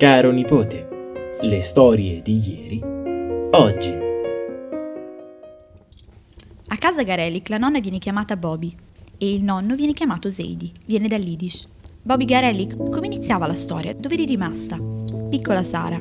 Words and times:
Caro 0.00 0.30
nipote, 0.30 0.88
le 1.42 1.60
storie 1.60 2.22
di 2.22 2.32
ieri, 2.32 2.80
oggi. 3.50 3.92
A 6.68 6.76
casa 6.78 7.02
Garelic 7.02 7.50
la 7.50 7.58
nonna 7.58 7.80
viene 7.80 7.98
chiamata 7.98 8.34
Bobby 8.38 8.74
e 9.18 9.30
il 9.30 9.42
nonno 9.42 9.74
viene 9.74 9.92
chiamato 9.92 10.30
Zeidi, 10.30 10.72
viene 10.86 11.06
dall'Idish. 11.06 11.66
Bobby 12.00 12.24
Garelic, 12.24 12.88
come 12.88 13.08
iniziava 13.08 13.46
la 13.46 13.52
storia? 13.52 13.92
Dove 13.92 14.14
eri 14.14 14.24
rimasta? 14.24 14.78
Piccola 15.28 15.62
Sara. 15.62 16.00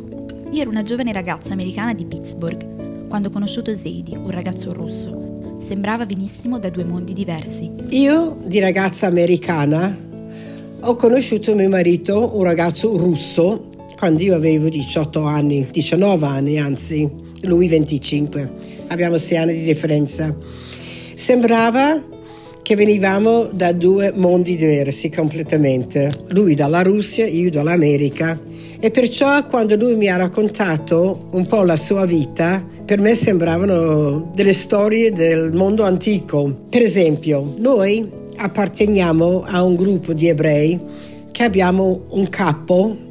Io 0.52 0.62
ero 0.62 0.70
una 0.70 0.84
giovane 0.84 1.12
ragazza 1.12 1.52
americana 1.52 1.94
di 1.94 2.06
Pittsburgh 2.06 3.10
quando 3.10 3.28
ho 3.28 3.32
conosciuto 3.32 3.76
Zeidi, 3.76 4.16
un 4.16 4.32
ragazzo 4.32 4.72
russo. 4.72 5.58
Sembrava 5.60 6.06
venissimo 6.06 6.58
da 6.58 6.70
due 6.70 6.86
mondi 6.86 7.12
diversi. 7.12 7.70
Io, 7.90 8.38
di 8.46 8.60
ragazza 8.60 9.08
americana, 9.08 9.94
ho 10.80 10.96
conosciuto 10.96 11.54
mio 11.54 11.68
marito, 11.68 12.38
un 12.38 12.44
ragazzo 12.44 12.96
russo, 12.96 13.69
quando 14.00 14.24
io 14.24 14.34
avevo 14.34 14.70
18 14.70 15.24
anni, 15.24 15.68
19 15.70 16.26
anni 16.26 16.58
anzi, 16.58 17.06
lui 17.42 17.68
25. 17.68 18.50
Abbiamo 18.88 19.18
sei 19.18 19.38
anni 19.40 19.54
di 19.56 19.64
differenza. 19.66 20.34
Sembrava 21.16 22.02
che 22.62 22.76
venivamo 22.78 23.50
da 23.52 23.74
due 23.74 24.14
mondi 24.16 24.56
diversi 24.56 25.10
completamente. 25.10 26.14
Lui 26.30 26.56
dalla 26.56 26.82
Russia, 26.82 27.28
io 27.28 27.50
dall'America. 27.50 28.40
E 28.80 28.90
perciò 28.90 29.46
quando 29.48 29.76
lui 29.76 29.98
mi 29.98 30.08
ha 30.08 30.16
raccontato 30.16 31.28
un 31.32 31.46
po' 31.46 31.64
la 31.64 31.76
sua 31.76 32.06
vita, 32.06 32.66
per 32.86 33.02
me 33.02 33.14
sembravano 33.14 34.32
delle 34.34 34.54
storie 34.54 35.12
del 35.12 35.52
mondo 35.52 35.84
antico. 35.84 36.68
Per 36.70 36.82
esempio, 36.82 37.56
noi 37.58 38.10
apparteniamo 38.38 39.44
a 39.46 39.62
un 39.62 39.76
gruppo 39.76 40.14
di 40.14 40.30
ebrei 40.30 40.80
che 41.32 41.44
abbiamo 41.44 42.06
un 42.12 42.30
capo 42.30 43.08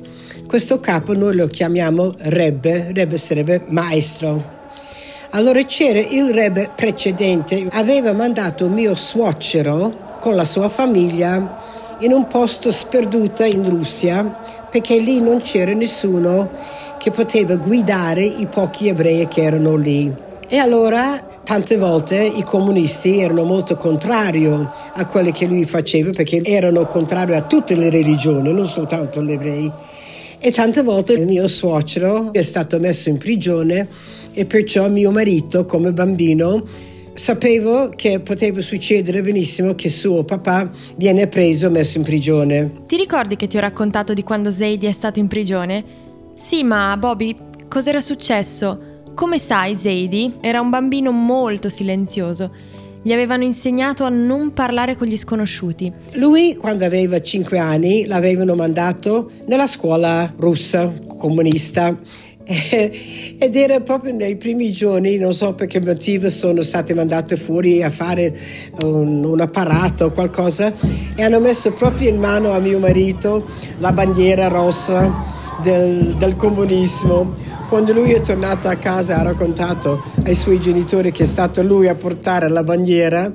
questo 0.48 0.80
capo 0.80 1.12
noi 1.12 1.36
lo 1.36 1.46
chiamiamo 1.46 2.10
Rebbe, 2.20 2.90
Rebbe 2.94 3.18
sarebbe 3.18 3.64
maestro. 3.68 4.56
Allora 5.32 5.62
c'era 5.64 5.98
il 5.98 6.32
Rebbe 6.32 6.70
precedente, 6.74 7.68
aveva 7.72 8.14
mandato 8.14 8.66
mio 8.70 8.94
suocero 8.94 10.16
con 10.20 10.34
la 10.34 10.46
sua 10.46 10.70
famiglia 10.70 11.62
in 11.98 12.14
un 12.14 12.26
posto 12.28 12.72
sperduto 12.72 13.44
in 13.44 13.68
Russia 13.68 14.40
perché 14.70 14.98
lì 14.98 15.20
non 15.20 15.42
c'era 15.42 15.74
nessuno 15.74 16.50
che 16.96 17.10
poteva 17.10 17.56
guidare 17.56 18.24
i 18.24 18.46
pochi 18.46 18.88
ebrei 18.88 19.28
che 19.28 19.42
erano 19.42 19.76
lì. 19.76 20.10
E 20.48 20.56
allora 20.56 21.26
tante 21.44 21.76
volte 21.76 22.16
i 22.16 22.42
comunisti 22.42 23.20
erano 23.20 23.44
molto 23.44 23.74
contrari 23.74 24.46
a 24.46 25.06
quello 25.06 25.30
che 25.30 25.44
lui 25.44 25.66
faceva 25.66 26.08
perché 26.08 26.40
erano 26.42 26.86
contrari 26.86 27.34
a 27.34 27.42
tutte 27.42 27.74
le 27.74 27.90
religioni, 27.90 28.50
non 28.50 28.66
soltanto 28.66 29.22
gli 29.22 29.32
ebrei. 29.32 29.72
E 30.40 30.52
tante 30.52 30.82
volte 30.82 31.14
il 31.14 31.26
mio 31.26 31.48
suocero 31.48 32.32
è 32.32 32.42
stato 32.42 32.78
messo 32.78 33.08
in 33.08 33.18
prigione 33.18 33.88
e 34.32 34.44
perciò 34.44 34.88
mio 34.88 35.10
marito 35.10 35.66
come 35.66 35.92
bambino 35.92 36.64
sapevo 37.12 37.90
che 37.96 38.20
poteva 38.20 38.60
succedere 38.60 39.20
benissimo 39.20 39.74
che 39.74 39.88
suo 39.88 40.22
papà 40.22 40.70
viene 40.94 41.26
preso 41.26 41.66
e 41.66 41.70
messo 41.70 41.98
in 41.98 42.04
prigione. 42.04 42.72
Ti 42.86 42.96
ricordi 42.96 43.34
che 43.34 43.48
ti 43.48 43.56
ho 43.56 43.60
raccontato 43.60 44.14
di 44.14 44.22
quando 44.22 44.52
Zeidi 44.52 44.86
è 44.86 44.92
stato 44.92 45.18
in 45.18 45.26
prigione? 45.26 45.82
Sì, 46.36 46.62
ma 46.62 46.96
Bobby, 46.96 47.34
cos'era 47.68 48.00
successo? 48.00 49.00
Come 49.14 49.40
sai, 49.40 49.74
Zeidi 49.74 50.34
era 50.40 50.60
un 50.60 50.70
bambino 50.70 51.10
molto 51.10 51.68
silenzioso 51.68 52.76
gli 53.02 53.12
avevano 53.12 53.44
insegnato 53.44 54.04
a 54.04 54.08
non 54.08 54.52
parlare 54.52 54.96
con 54.96 55.06
gli 55.06 55.16
sconosciuti. 55.16 55.92
Lui, 56.14 56.56
quando 56.56 56.84
aveva 56.84 57.20
5 57.20 57.58
anni, 57.58 58.06
l'avevano 58.06 58.54
mandato 58.54 59.30
nella 59.46 59.66
scuola 59.66 60.32
russa 60.36 60.92
comunista 61.16 61.96
ed 62.48 63.56
era 63.56 63.80
proprio 63.80 64.14
nei 64.14 64.36
primi 64.36 64.72
giorni, 64.72 65.18
non 65.18 65.34
so 65.34 65.54
per 65.54 65.66
che 65.66 65.80
motivo, 65.80 66.30
sono 66.30 66.62
state 66.62 66.94
mandate 66.94 67.36
fuori 67.36 67.82
a 67.82 67.90
fare 67.90 68.34
un, 68.84 69.22
un, 69.22 69.40
apparato 69.40 70.06
o 70.06 70.12
qualcosa 70.12 70.72
e 71.14 71.22
hanno 71.22 71.40
messo 71.40 71.72
proprio 71.72 72.08
in 72.08 72.18
mano 72.18 72.52
a 72.52 72.58
mio 72.58 72.78
marito 72.78 73.46
la 73.80 73.92
bandiera 73.92 74.48
rossa 74.48 75.36
del, 75.62 76.14
del 76.16 76.36
comunismo 76.36 77.32
quando 77.68 77.92
lui 77.92 78.12
è 78.12 78.20
tornato 78.22 78.66
a 78.68 78.76
casa 78.76 79.18
ha 79.18 79.22
raccontato 79.22 80.02
ai 80.24 80.34
suoi 80.34 80.58
genitori 80.58 81.12
che 81.12 81.24
è 81.24 81.26
stato 81.26 81.62
lui 81.62 81.86
a 81.86 81.94
portare 81.94 82.48
la 82.48 82.62
bandiera, 82.62 83.30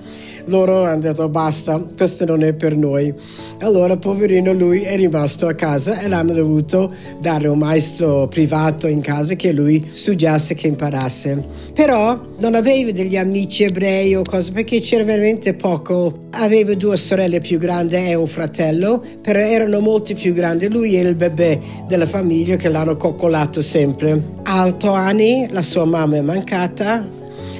loro 0.45 0.83
hanno 0.85 1.01
detto 1.01 1.29
basta, 1.29 1.85
questo 1.95 2.25
non 2.25 2.43
è 2.43 2.53
per 2.53 2.75
noi. 2.75 3.13
Allora, 3.59 3.95
poverino, 3.95 4.51
lui 4.51 4.81
è 4.81 4.95
rimasto 4.95 5.47
a 5.47 5.53
casa 5.53 6.01
e 6.01 6.07
l'hanno 6.07 6.33
dovuto 6.33 6.91
dare 7.21 7.47
un 7.47 7.59
maestro 7.59 8.27
privato 8.27 8.87
in 8.87 9.01
casa 9.01 9.35
che 9.35 9.53
lui 9.53 9.87
studiasse, 9.91 10.55
che 10.55 10.67
imparasse. 10.67 11.41
Però 11.73 12.19
non 12.39 12.55
aveva 12.55 12.91
degli 12.91 13.15
amici 13.15 13.63
ebrei 13.63 14.15
o 14.15 14.23
cose 14.23 14.51
perché 14.51 14.81
c'era 14.81 15.03
veramente 15.03 15.53
poco. 15.53 16.21
Aveva 16.31 16.73
due 16.73 16.97
sorelle 16.97 17.39
più 17.39 17.59
grandi 17.59 17.95
e 17.95 18.15
un 18.15 18.27
fratello, 18.27 19.01
però 19.21 19.39
erano 19.39 19.79
molti 19.79 20.15
più 20.15 20.33
grandi. 20.33 20.67
Lui 20.69 20.95
è 20.95 21.01
il 21.01 21.15
bebè 21.15 21.59
della 21.87 22.07
famiglia 22.07 22.12
che 22.57 22.69
l'hanno 22.69 22.95
coccolato 22.95 23.63
sempre. 23.63 24.21
A 24.43 24.67
otto 24.67 24.91
anni 24.91 25.47
la 25.49 25.63
sua 25.63 25.83
mamma 25.83 26.17
è 26.17 26.21
mancata, 26.21 27.07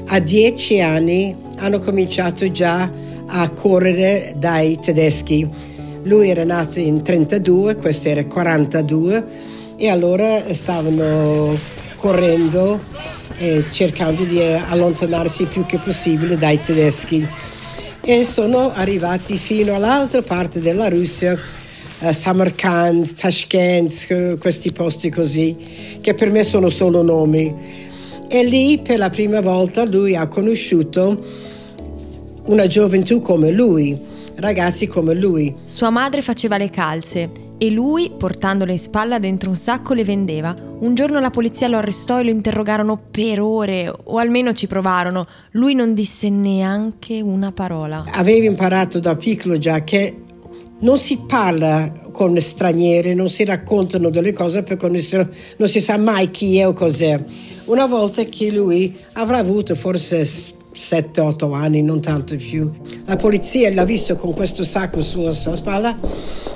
a 0.07 0.19
dieci 0.19 0.79
anni 0.79 1.35
hanno 1.57 1.79
cominciato 1.79 2.51
già 2.51 2.87
a 3.25 3.49
correre 3.49 4.35
dai 4.37 4.77
tedeschi. 4.77 5.49
Lui 6.03 6.29
era 6.29 6.43
nato 6.43 6.79
in 6.79 7.01
32, 7.01 7.77
questo 7.77 8.09
era 8.09 8.23
42 8.23 9.25
e 9.75 9.89
allora 9.89 10.43
stavano 10.53 11.57
correndo 11.95 12.79
e 13.37 13.65
cercando 13.71 14.23
di 14.23 14.39
allontanarsi 14.39 15.41
il 15.41 15.47
più 15.47 15.65
che 15.65 15.79
possibile 15.79 16.37
dai 16.37 16.61
tedeschi 16.61 17.27
e 18.01 18.23
sono 18.23 18.71
arrivati 18.71 19.35
fino 19.37 19.73
all'altra 19.73 20.21
parte 20.21 20.59
della 20.59 20.89
Russia 20.89 21.39
Samarkand, 22.11 23.13
Tashkent, 23.13 24.37
questi 24.37 24.71
posti 24.71 25.09
così, 25.09 25.55
che 26.01 26.13
per 26.13 26.31
me 26.31 26.43
sono 26.43 26.69
solo 26.69 27.01
nomi. 27.01 27.53
E 28.27 28.43
lì 28.43 28.79
per 28.83 28.97
la 28.97 29.09
prima 29.09 29.41
volta 29.41 29.85
lui 29.85 30.15
ha 30.15 30.27
conosciuto 30.27 31.23
una 32.45 32.67
gioventù 32.67 33.19
come 33.19 33.51
lui, 33.51 33.97
ragazzi 34.35 34.87
come 34.87 35.13
lui. 35.13 35.55
Sua 35.65 35.91
madre 35.91 36.21
faceva 36.21 36.57
le 36.57 36.69
calze 36.69 37.29
e 37.57 37.69
lui, 37.69 38.11
portandole 38.17 38.73
in 38.73 38.79
spalla 38.79 39.19
dentro 39.19 39.49
un 39.49 39.55
sacco, 39.55 39.93
le 39.93 40.03
vendeva. 40.03 40.53
Un 40.79 40.95
giorno 40.95 41.21
la 41.21 41.29
polizia 41.29 41.69
lo 41.69 41.77
arrestò 41.77 42.19
e 42.19 42.23
lo 42.23 42.29
interrogarono 42.29 42.99
per 43.09 43.39
ore, 43.39 43.89
o 44.03 44.17
almeno 44.17 44.51
ci 44.51 44.67
provarono. 44.67 45.25
Lui 45.51 45.73
non 45.73 45.93
disse 45.93 46.29
neanche 46.29 47.21
una 47.21 47.53
parola. 47.53 48.03
Avevo 48.11 48.47
imparato 48.47 48.99
da 48.99 49.15
piccolo 49.15 49.57
già 49.57 49.81
che 49.83 50.22
non 50.83 50.97
si 50.97 51.17
parla 51.17 51.91
con 52.11 52.39
stranieri, 52.39 53.15
non 53.15 53.29
si 53.29 53.43
raccontano 53.43 54.09
delle 54.09 54.33
cose 54.33 54.63
perché 54.63 54.87
nessuno, 54.89 55.27
non 55.57 55.67
si 55.67 55.79
sa 55.79 55.97
mai 55.97 56.29
chi 56.29 56.57
è 56.57 56.67
o 56.67 56.73
cos'è. 56.73 57.21
Una 57.65 57.85
volta 57.85 58.23
che 58.25 58.51
lui 58.51 58.95
avrà 59.13 59.37
avuto 59.37 59.75
forse 59.75 60.21
7-8 60.21 61.53
anni, 61.53 61.81
non 61.81 62.01
tanto 62.01 62.35
più. 62.35 62.69
La 63.05 63.15
polizia 63.15 63.73
l'ha 63.73 63.85
visto 63.85 64.15
con 64.15 64.33
questo 64.33 64.63
sacco 64.63 65.01
sulla 65.01 65.33
sua 65.33 65.55
spalla 65.55 65.97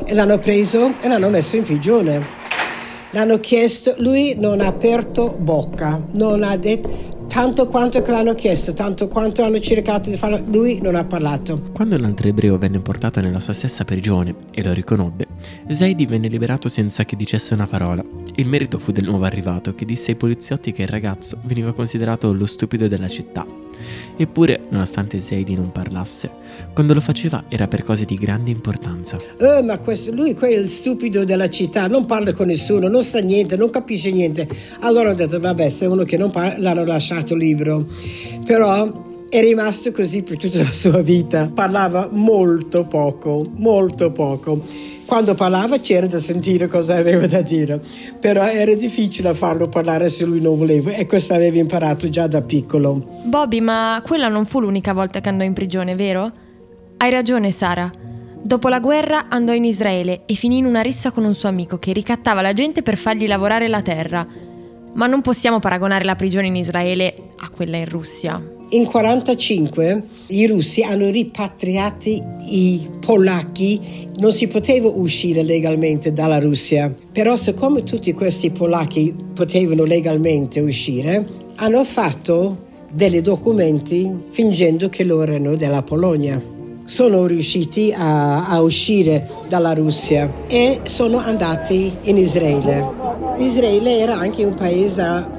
e 0.06 0.14
l'hanno 0.14 0.40
preso 0.40 0.94
e 1.02 1.08
l'hanno 1.08 1.30
messo 1.30 1.56
in 1.56 1.64
prigione. 1.64 2.46
L'hanno 3.12 3.40
chiesto, 3.40 3.96
lui 4.00 4.36
non 4.38 4.60
ha 4.60 4.68
aperto 4.68 5.38
bocca, 5.40 6.06
non 6.12 6.44
ha 6.44 6.58
detto 6.58 7.16
tanto 7.38 7.68
quanto 7.68 8.02
che 8.02 8.10
l'hanno 8.10 8.34
chiesto, 8.34 8.74
tanto 8.74 9.08
quanto 9.08 9.44
hanno 9.44 9.60
cercato 9.60 10.10
di 10.10 10.18
farlo, 10.18 10.42
lui 10.48 10.82
non 10.82 10.96
ha 10.96 11.04
parlato. 11.04 11.62
Quando 11.72 11.96
un 11.96 12.04
altro 12.04 12.30
ebreo 12.30 12.58
venne 12.58 12.80
portato 12.80 13.22
nella 13.22 13.40
sua 13.40 13.54
stessa 13.54 13.86
prigione 13.86 14.34
e 14.50 14.64
lo 14.64 14.74
riconobbe, 14.74 15.27
Zaidi 15.70 16.06
venne 16.06 16.28
liberato 16.28 16.70
senza 16.70 17.06
che 17.06 17.16
dicesse 17.16 17.54
una 17.54 17.68
parola. 17.68 18.04
Il 18.36 18.48
merito 18.48 18.80
fu 18.80 18.92
del 18.92 19.06
nuovo 19.06 19.26
arrivato 19.26 19.76
che 19.76 19.86
disse 19.86 20.12
ai 20.12 20.18
poliziotti 20.18 20.72
che 20.72 20.84
il 20.84 20.88
ragazzo 20.88 21.40
veniva 21.44 21.74
considerato 21.74 22.34
lo 22.34 22.46
stupido 22.46 22.88
della 22.88 23.08
città 23.08 23.46
Eppure, 24.16 24.62
nonostante 24.70 25.20
Zaidi 25.20 25.56
non 25.56 25.72
parlasse, 25.72 26.32
quando 26.74 26.94
lo 26.94 27.02
faceva 27.02 27.44
era 27.48 27.68
per 27.68 27.84
cose 27.84 28.06
di 28.06 28.16
grande 28.16 28.50
importanza. 28.50 29.18
Eh, 29.40 29.62
ma 29.62 29.78
questo, 29.78 30.12
lui 30.12 30.34
è 30.34 30.48
il 30.48 30.70
stupido 30.70 31.24
della 31.24 31.50
città, 31.50 31.88
non 31.88 32.06
parla 32.06 32.34
con 32.34 32.48
nessuno, 32.48 32.88
non 32.88 33.04
sa 33.04 33.20
niente, 33.20 33.56
non 33.56 33.70
capisce 33.70 34.12
niente. 34.12 34.48
Allora 34.80 35.12
ho 35.12 35.14
detto, 35.14 35.40
vabbè, 35.40 35.70
se 35.70 35.86
uno 35.86 36.04
che 36.04 36.18
non 36.18 36.32
parla, 36.32 36.58
l'hanno 36.58 36.86
lasciato 36.86 37.36
libero. 37.36 37.86
Però 38.44 39.06
è 39.30 39.40
rimasto 39.42 39.92
così 39.92 40.24
per 40.24 40.38
tutta 40.38 40.60
la 40.60 40.72
sua 40.72 41.02
vita. 41.02 41.52
Parlava 41.54 42.10
molto 42.12 42.86
poco, 42.86 43.44
molto 43.58 44.12
poco. 44.12 44.96
Quando 45.08 45.36
parlava 45.36 45.80
c'era 45.80 46.06
da 46.06 46.18
sentire 46.18 46.68
cosa 46.68 46.98
aveva 46.98 47.26
da 47.28 47.42
dire, 47.42 47.80
però 48.20 48.46
era 48.46 48.76
difficile 48.76 49.34
farlo 49.34 49.70
parlare 49.70 50.10
se 50.10 50.26
lui 50.26 50.42
non 50.42 50.58
voleva 50.58 50.92
e 50.92 51.06
questo 51.06 51.34
aveva 51.34 51.60
imparato 51.60 52.10
già 52.10 52.28
da 52.28 52.42
piccolo. 52.42 53.22
Bobby, 53.24 53.62
ma 53.62 54.04
quella 54.06 54.28
non 54.28 54.46
fu 54.46 54.60
l'unica 54.60 54.92
volta 54.92 55.22
che 55.22 55.30
andò 55.30 55.46
in 55.46 55.54
prigione, 55.54 55.96
vero? 55.96 56.30
Hai 56.98 57.10
ragione, 57.10 57.52
Sara. 57.52 57.90
Dopo 58.42 58.68
la 58.68 58.82
guerra 58.82 59.30
andò 59.30 59.54
in 59.54 59.64
Israele 59.64 60.24
e 60.26 60.34
finì 60.34 60.58
in 60.58 60.66
una 60.66 60.82
rissa 60.82 61.12
con 61.12 61.24
un 61.24 61.34
suo 61.34 61.48
amico 61.48 61.78
che 61.78 61.94
ricattava 61.94 62.42
la 62.42 62.52
gente 62.52 62.84
per 62.84 62.98
fargli 62.98 63.28
lavorare 63.28 63.70
la 63.70 63.82
terra. 63.82 64.28
Ma 64.94 65.08
non 65.08 65.22
possiamo 65.22 65.60
paragonare 65.60 66.04
la 66.04 66.16
prigione 66.16 66.48
in 66.48 66.58
Israele 66.58 67.30
a 67.38 67.50
quella 67.50 67.78
in 67.78 67.88
Russia. 67.88 68.57
In 68.70 68.82
1945 68.82 70.04
i 70.28 70.46
russi 70.46 70.84
hanno 70.84 71.10
ripatriati 71.10 72.22
i 72.50 72.90
polacchi, 73.00 74.10
non 74.18 74.34
si 74.34 74.48
poteva 74.48 74.90
uscire 74.90 75.42
legalmente 75.42 76.12
dalla 76.12 76.38
Russia, 76.38 76.94
però 77.14 77.38
siccome 77.38 77.84
tutti 77.84 78.12
questi 78.12 78.50
polacchi 78.50 79.16
potevano 79.34 79.86
legalmente 79.86 80.60
uscire, 80.60 81.26
hanno 81.56 81.86
fatto 81.86 82.66
dei 82.92 83.22
documenti 83.22 84.24
fingendo 84.32 84.90
che 84.90 85.06
loro 85.06 85.32
erano 85.32 85.56
della 85.56 85.84
Polonia. 85.84 86.42
Sono 86.84 87.26
riusciti 87.26 87.94
a, 87.96 88.48
a, 88.48 88.62
uscire 88.62 89.30
dalla 89.48 89.74
Russia 89.74 90.30
e 90.48 90.82
sono 90.84 91.20
andati 91.20 91.90
in 92.04 92.18
Israele. 92.18 92.86
Israele 93.38 94.00
era 94.00 94.18
anche 94.18 94.44
un 94.44 94.56
paese, 94.56 95.37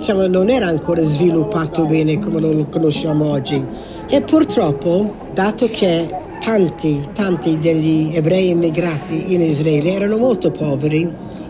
diciamo, 0.00 0.26
non 0.28 0.48
era 0.48 0.66
ancora 0.66 1.02
sviluppato 1.02 1.84
bene 1.84 2.18
come 2.18 2.40
lo 2.40 2.66
conosciamo 2.70 3.26
oggi 3.26 3.62
e 4.08 4.22
purtroppo, 4.22 5.14
dato 5.34 5.68
che 5.70 6.08
tanti, 6.40 7.02
tanti 7.12 7.58
degli 7.58 8.10
ebrei 8.14 8.48
immigrati 8.48 9.34
in 9.34 9.42
Israele 9.42 9.92
erano 9.92 10.16
molto 10.16 10.50
poveri, 10.50 11.06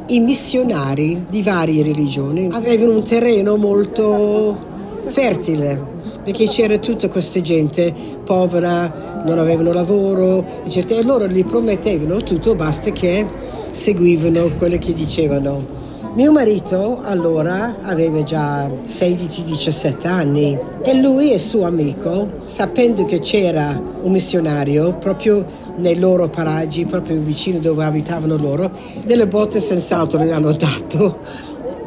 i 0.08 0.18
missionari 0.18 1.26
di 1.30 1.42
varie 1.42 1.84
religioni 1.84 2.48
avevano 2.50 2.96
un 2.96 3.04
terreno 3.04 3.54
molto 3.54 4.58
fertile 5.04 5.98
perché 6.24 6.46
c'era 6.46 6.76
tutta 6.78 7.08
questa 7.08 7.40
gente 7.40 7.94
povera, 8.24 9.22
non 9.24 9.38
avevano 9.38 9.72
lavoro, 9.72 10.44
eccetera, 10.64 10.98
e 10.98 11.04
loro 11.04 11.28
gli 11.28 11.44
promettevano 11.44 12.20
tutto, 12.24 12.56
basta 12.56 12.90
che 12.90 13.24
seguivano 13.70 14.50
quello 14.58 14.76
che 14.76 14.92
dicevano. 14.92 15.78
Mio 16.12 16.32
marito 16.32 16.98
allora 17.04 17.76
aveva 17.82 18.24
già 18.24 18.66
16-17 18.66 20.08
anni 20.08 20.58
e 20.82 21.00
lui 21.00 21.32
e 21.32 21.38
suo 21.38 21.66
amico, 21.66 22.28
sapendo 22.46 23.04
che 23.04 23.20
c'era 23.20 23.80
un 24.02 24.10
missionario 24.10 24.94
proprio 24.94 25.46
nei 25.76 26.00
loro 26.00 26.28
paraggi, 26.28 26.84
proprio 26.84 27.20
vicino 27.20 27.60
dove 27.60 27.84
abitavano 27.84 28.36
loro, 28.36 28.72
delle 29.04 29.28
botte 29.28 29.60
senz'altro 29.60 30.18
le 30.18 30.32
hanno 30.32 30.52
dato 30.52 31.20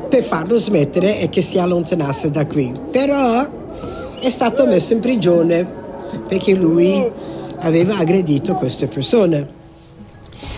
per 0.08 0.24
farlo 0.24 0.56
smettere 0.56 1.20
e 1.20 1.28
che 1.28 1.42
si 1.42 1.60
allontanasse 1.60 2.30
da 2.30 2.46
qui. 2.46 2.72
Però 2.92 3.46
è 4.22 4.30
stato 4.30 4.66
messo 4.66 4.94
in 4.94 5.02
prigione 5.02 5.68
perché 6.26 6.54
lui 6.54 7.06
aveva 7.58 7.98
aggredito 7.98 8.54
queste 8.56 8.88
persone. 8.88 9.62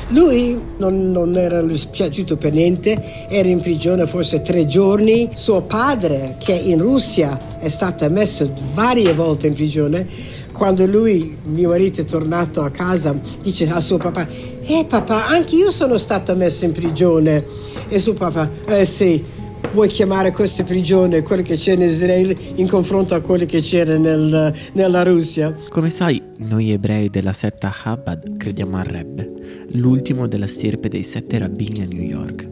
Lui 0.10 0.60
non, 0.78 1.12
non, 1.12 1.36
era 1.36 1.62
dispiaciuto 1.64 2.38
per 2.38 2.54
niente, 2.54 3.28
era 3.28 3.48
in 3.48 3.60
prigione 3.60 4.06
forse 4.06 4.42
tre 4.42 4.68
giorni. 4.68 5.30
Suo 5.34 5.62
padre, 5.62 6.36
che 6.38 6.54
in 6.54 6.80
Russia 6.80 7.58
è 7.58 7.70
stato 7.70 8.08
messo 8.10 8.54
varie 8.74 9.14
volte 9.14 9.48
in 9.48 9.54
prigione, 9.54 10.08
quando 10.54 10.86
lui, 10.86 11.36
mio 11.46 11.70
marito, 11.70 12.02
è 12.02 12.06
tornato 12.06 12.62
a 12.62 12.70
casa, 12.70 13.20
dice 13.42 13.68
a 13.68 13.82
suo 13.82 13.98
papà: 13.98 14.28
Eh 14.62 14.86
papà, 14.88 15.26
anche 15.26 15.56
io 15.56 15.72
sono 15.72 15.98
stato 15.98 16.36
messo 16.36 16.66
in 16.66 16.72
prigione. 16.72 17.44
E 17.88 18.00
suo 18.00 18.14
papà: 18.14 18.50
Eh 18.68 18.86
sì, 18.86 19.24
vuoi 19.72 19.88
chiamare 19.88 20.32
questa 20.32 20.64
prigione 20.64 21.24
quello 21.24 21.42
che 21.42 21.56
c'è 21.56 21.74
in 21.74 21.82
Israele 21.82 22.38
in 22.56 22.68
confronto 22.68 23.16
a 23.16 23.22
quello 23.22 23.46
che 23.46 23.62
c'era 23.62 23.98
nel, 23.98 24.54
nella 24.74 25.04
Russia? 25.04 25.56
Come 25.70 25.90
sai, 25.90 26.25
noi 26.38 26.72
ebrei 26.72 27.10
della 27.10 27.32
setta 27.32 27.72
Chabad 27.72 28.36
crediamo 28.38 28.78
al 28.78 28.84
Rebbe, 28.84 29.30
l'ultimo 29.72 30.28
della 30.28 30.48
stirpe 30.48 30.90
dei 30.90 31.04
sette 31.04 31.38
rabbini 31.38 31.82
a 31.82 31.86
New 31.86 32.02
York. 32.02 32.48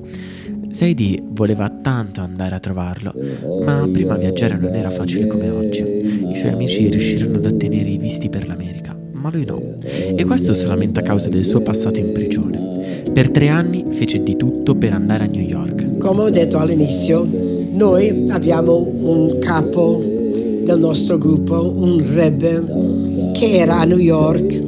Seidi 0.70 1.22
voleva 1.24 1.70
tanto 1.70 2.22
andare 2.22 2.56
a 2.56 2.60
trovarlo, 2.60 3.14
ma 3.66 3.88
prima 3.92 4.16
viaggiare 4.16 4.58
non 4.58 4.74
era 4.74 4.90
facile 4.90 5.28
come 5.28 5.50
oggi. 5.50 5.82
I 5.82 6.36
suoi 6.36 6.54
amici 6.54 6.88
riuscirono 6.90 7.38
ad 7.38 7.46
ottenere 7.46 7.90
i 7.90 7.98
visti 7.98 8.30
per 8.30 8.48
l'America, 8.48 8.98
ma 9.14 9.30
lui 9.30 9.46
no. 9.46 9.62
E 9.82 10.24
questo 10.24 10.54
solamente 10.54 11.02
a 11.02 11.04
causa 11.04 11.30
del 11.30 11.44
suo 11.44 11.62
passato 11.62 12.00
in 12.00 12.14
prigione. 12.14 13.04
Per 13.14 13.30
tre 13.30 13.50
anni 13.50 13.86
fece 13.90 14.24
di 14.24 14.36
tutto 14.36 14.76
per 14.76 14.94
andare 14.94 15.26
a 15.26 15.28
New 15.28 15.44
York. 15.44 15.98
Come 15.98 16.22
ho 16.22 16.30
detto 16.30 16.58
all'inizio, 16.58 17.28
noi 17.74 18.26
abbiamo 18.30 18.78
un 18.78 19.38
capo 19.40 20.02
del 20.64 20.80
nostro 20.80 21.18
gruppo, 21.18 21.72
un 21.76 22.02
rebbe, 22.16 22.64
che 23.44 23.58
era 23.58 23.82
a 23.82 23.84
New 23.84 23.98
York 23.98 24.62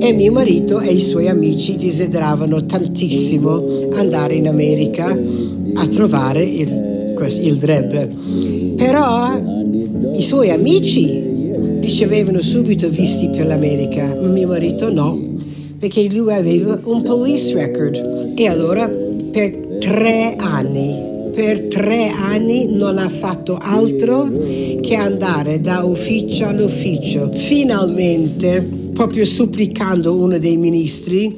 e 0.00 0.12
mio 0.14 0.32
marito 0.32 0.80
e 0.80 0.90
i 0.90 1.00
suoi 1.00 1.28
amici 1.28 1.76
desideravano 1.76 2.64
tantissimo 2.64 3.90
andare 3.92 4.36
in 4.36 4.48
America 4.48 5.14
a 5.74 5.86
trovare 5.86 6.42
il, 6.42 7.14
il 7.42 7.62
rebbe. 7.62 8.10
Però 8.74 9.38
i 10.14 10.22
suoi 10.22 10.48
amici 10.48 11.22
ricevevano 11.80 12.40
subito 12.40 12.88
visti 12.88 13.28
per 13.28 13.44
l'America, 13.44 14.16
ma 14.18 14.28
mio 14.28 14.48
marito 14.48 14.90
no, 14.90 15.20
perché 15.78 16.08
lui 16.08 16.32
aveva 16.32 16.80
un 16.84 17.02
police 17.02 17.52
record. 17.52 18.32
E 18.34 18.48
allora 18.48 18.88
per 19.30 19.78
tre 19.78 20.36
anni 20.38 21.09
per 21.40 21.68
tre 21.68 22.08
anni 22.10 22.66
non 22.68 22.98
ha 22.98 23.08
fatto 23.08 23.56
altro 23.56 24.28
che 24.82 24.94
andare 24.94 25.58
da 25.62 25.84
ufficio 25.84 26.46
all'ufficio. 26.46 27.32
Finalmente, 27.32 28.60
proprio 28.92 29.24
supplicando 29.24 30.14
uno 30.16 30.36
dei 30.36 30.58
ministri, 30.58 31.34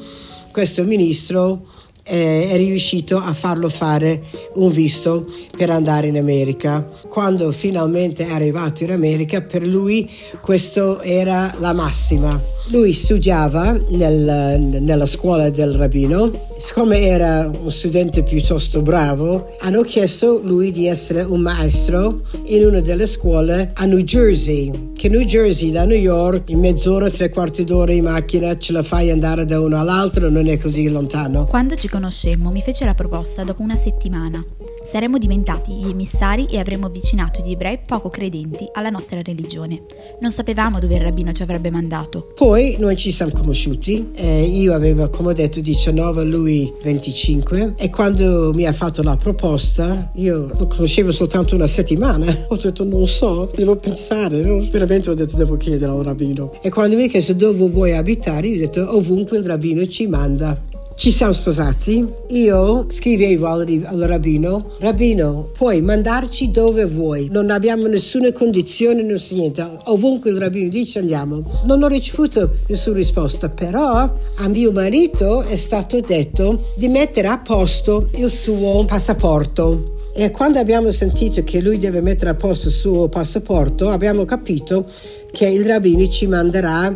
questo 0.50 0.82
ministro 0.82 1.66
eh, 2.02 2.49
è 2.50 2.56
riuscito 2.56 3.16
a 3.16 3.32
farlo 3.32 3.69
fare 3.69 4.20
un 4.54 4.72
visto 4.72 5.25
per 5.56 5.70
andare 5.70 6.08
in 6.08 6.16
America. 6.16 6.84
Quando 7.08 7.52
finalmente 7.52 8.26
è 8.26 8.32
arrivato 8.32 8.82
in 8.82 8.90
America, 8.90 9.40
per 9.40 9.64
lui 9.64 10.10
questo 10.40 11.00
era 11.00 11.54
la 11.60 11.72
massima. 11.72 12.40
Lui 12.69 12.93
studiava 12.93 13.79
nel, 13.88 14.61
nella 14.81 15.05
scuola 15.05 15.50
del 15.50 15.75
rabbino, 15.75 16.31
siccome 16.56 17.00
era 17.00 17.50
un 17.61 17.70
studente 17.70 18.23
piuttosto 18.23 18.82
bravo, 18.82 19.56
hanno 19.61 19.82
chiesto 19.82 20.41
lui 20.43 20.70
di 20.70 20.87
essere 20.87 21.23
un 21.23 21.41
maestro 21.41 22.23
in 22.44 22.64
una 22.64 22.81
delle 22.81 23.06
scuole 23.06 23.73
a 23.75 23.85
New 23.85 23.99
Jersey, 23.99 24.93
che 24.94 25.09
New 25.09 25.25
Jersey 25.25 25.70
da 25.70 25.85
New 25.85 25.99
York 25.99 26.50
in 26.50 26.61
mezz'ora, 26.61 27.11
tre 27.11 27.31
quarti 27.31 27.64
d'ora 27.64 27.93
in 27.93 28.05
macchina 28.05 28.56
ce 28.56 28.73
la 28.73 28.82
fai 28.82 29.11
andare 29.11 29.44
da 29.44 29.61
uno 29.61 29.79
all'altro, 29.79 30.31
non 30.31 30.49
è 30.49 30.56
così 30.56 30.88
lontano. 30.88 31.44
Quando 31.47 31.75
ci 31.75 31.88
conoscemmo 31.88 32.50
mi 32.50 32.62
fece 32.62 32.85
la 32.85 32.94
proposta 32.94 33.43
dopo 33.43 33.62
una 33.62 33.76
settimana. 33.76 34.43
Saremmo 34.84 35.16
diventati 35.16 35.73
gli 35.73 35.88
emissari 35.88 36.47
e 36.47 36.59
avremmo 36.59 36.87
avvicinato 36.87 37.42
gli 37.42 37.52
ebrei 37.52 37.78
poco 37.85 38.09
credenti 38.09 38.68
alla 38.73 38.90
nostra 38.90 39.23
religione. 39.23 39.83
Non 40.21 40.33
sapevamo 40.33 40.80
dove 40.80 40.97
il 40.97 41.00
rabbino 41.00 41.33
ci 41.33 41.42
avrebbe 41.42 41.71
mandato. 41.71 42.33
Poi 42.35 42.76
noi 42.78 42.97
ci 42.97 43.12
siamo 43.12 43.33
conosciuti, 43.33 44.11
eh, 44.14 44.42
io 44.42 44.75
avevo 44.75 45.09
come 45.09 45.30
ho 45.30 45.33
detto 45.33 45.61
19, 45.61 46.25
lui 46.25 46.73
25 46.83 47.75
e 47.76 47.90
quando 47.90 48.52
mi 48.54 48.66
ha 48.66 48.73
fatto 48.73 49.02
la 49.02 49.16
proposta 49.16 50.11
io 50.14 50.49
lo 50.52 50.66
conoscevo 50.66 51.12
soltanto 51.12 51.54
una 51.54 51.66
settimana, 51.66 52.47
ho 52.49 52.57
detto 52.57 52.85
non 52.85 53.07
so, 53.07 53.50
devo 53.54 53.76
pensare, 53.76 54.42
veramente 54.71 55.11
ho 55.11 55.14
detto 55.14 55.37
devo 55.37 55.57
chiedere 55.57 55.90
al 55.90 56.02
rabbino. 56.02 56.52
E 56.61 56.71
quando 56.71 56.97
mi 56.97 57.04
ha 57.04 57.09
chiesto 57.09 57.33
dove 57.35 57.68
vuoi 57.68 57.97
abitare, 57.97 58.49
io 58.49 58.57
ho 58.57 58.61
detto 58.61 58.97
ovunque 58.97 59.38
il 59.38 59.45
rabbino 59.45 59.87
ci 59.87 60.07
manda. 60.07 60.72
Ci 61.02 61.11
siamo 61.11 61.32
sposati, 61.32 62.06
io 62.28 62.87
scrivevo 62.88 63.49
al, 63.49 63.82
al, 63.87 63.99
rabbino, 64.02 64.71
rabbino 64.78 65.50
puoi 65.52 65.82
mandarci 65.82 66.52
dove 66.52 66.85
vuoi, 66.85 67.26
non 67.28 67.50
abbiamo 67.50 67.88
nessuna 67.88 68.30
condizione, 68.30 69.18
si 69.18 69.35
niente, 69.35 69.68
ovunque 69.87 70.30
il 70.30 70.37
rabbino 70.37 70.68
dice 70.68 71.00
andiamo. 71.00 71.42
Non 71.64 71.82
ho 71.82 71.88
ricevuto 71.88 72.52
nessuna 72.68 72.99
risposta, 72.99 73.49
però 73.49 74.09
a 74.37 74.49
mio 74.49 74.71
marito 74.71 75.42
è 75.42 75.56
stato 75.56 75.99
detto 75.99 76.66
di 76.76 76.87
mettere 76.87 77.26
a 77.26 77.38
posto 77.38 78.09
il 78.18 78.30
suo 78.30 78.85
passaporto. 78.85 80.02
E 80.14 80.30
quando 80.30 80.61
abbiamo 80.61 80.92
sentito 80.92 81.42
che 81.42 81.61
lui 81.61 81.78
deve 81.78 82.00
mettere 82.00 82.30
a 82.30 82.35
posto 82.37 82.68
il 82.68 82.75
suo 82.75 83.09
passaporto, 83.09 83.88
abbiamo 83.88 84.25
capito 84.25 84.88
che 85.32 85.49
il 85.49 85.66
rabbino 85.66 86.06
ci 86.06 86.28
manderà 86.28 86.94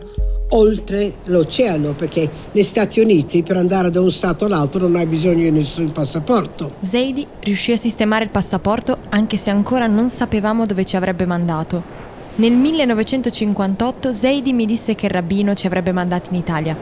oltre 0.50 1.14
l'oceano, 1.24 1.94
perché 1.94 2.30
negli 2.52 2.64
Stati 2.64 3.00
Uniti 3.00 3.42
per 3.42 3.56
andare 3.56 3.90
da 3.90 4.00
un 4.00 4.10
stato 4.10 4.44
all'altro 4.44 4.80
non 4.80 4.96
hai 4.96 5.06
bisogno 5.06 5.42
di 5.42 5.50
nessun 5.50 5.90
passaporto. 5.92 6.72
Zaidi 6.80 7.26
riuscì 7.40 7.72
a 7.72 7.76
sistemare 7.76 8.24
il 8.24 8.30
passaporto 8.30 8.98
anche 9.08 9.36
se 9.36 9.50
ancora 9.50 9.86
non 9.86 10.08
sapevamo 10.08 10.66
dove 10.66 10.84
ci 10.84 10.96
avrebbe 10.96 11.26
mandato. 11.26 12.04
Nel 12.36 12.52
1958 12.52 14.12
Zaidi 14.12 14.52
mi 14.52 14.66
disse 14.66 14.94
che 14.94 15.06
il 15.06 15.12
rabbino 15.12 15.54
ci 15.54 15.66
avrebbe 15.66 15.92
mandati 15.92 16.28
in 16.30 16.36
Italia. 16.36 16.76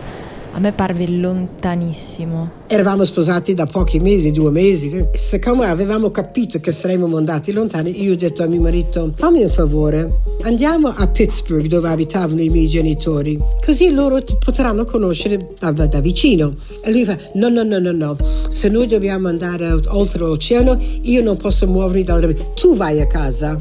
A 0.57 0.61
me 0.61 0.71
parve 0.71 1.09
lontanissimo. 1.09 2.63
Eravamo 2.69 3.03
sposati 3.03 3.55
da 3.55 3.67
pochi 3.67 3.99
mesi, 3.99 4.31
due 4.31 4.53
mesi. 4.53 5.05
Siccome 5.13 5.67
avevamo 5.67 6.13
capito 6.13 6.61
che 6.61 6.71
saremmo 6.71 7.17
andati 7.17 7.51
lontani, 7.51 8.01
io 8.01 8.13
ho 8.13 8.17
detto 8.17 8.45
a 8.45 8.47
mio 8.47 8.61
marito: 8.61 9.13
fammi 9.17 9.43
un 9.43 9.51
favore, 9.51 10.21
andiamo 10.43 10.95
a 10.95 11.09
Pittsburgh 11.09 11.67
dove 11.67 11.89
abitavano 11.89 12.41
i 12.41 12.51
miei 12.51 12.69
genitori, 12.69 13.37
così 13.65 13.91
loro 13.91 14.23
potranno 14.39 14.85
conoscere 14.85 15.55
da, 15.59 15.73
da 15.73 16.01
vicino. 16.01 16.55
E 16.85 16.93
lui 16.93 17.05
fa: 17.05 17.19
no, 17.35 17.49
no, 17.49 17.65
no, 17.65 17.81
no, 17.81 17.91
no, 17.91 18.17
se 18.49 18.69
noi 18.69 18.87
dobbiamo 18.87 19.27
andare 19.27 19.73
oltre 19.89 20.21
l'oceano, 20.21 20.81
io 21.03 21.21
non 21.21 21.37
posso 21.37 21.67
muovermi 21.67 22.05
dal... 22.05 22.33
Tu 22.55 22.77
vai 22.77 23.01
a 23.01 23.09
casa. 23.09 23.57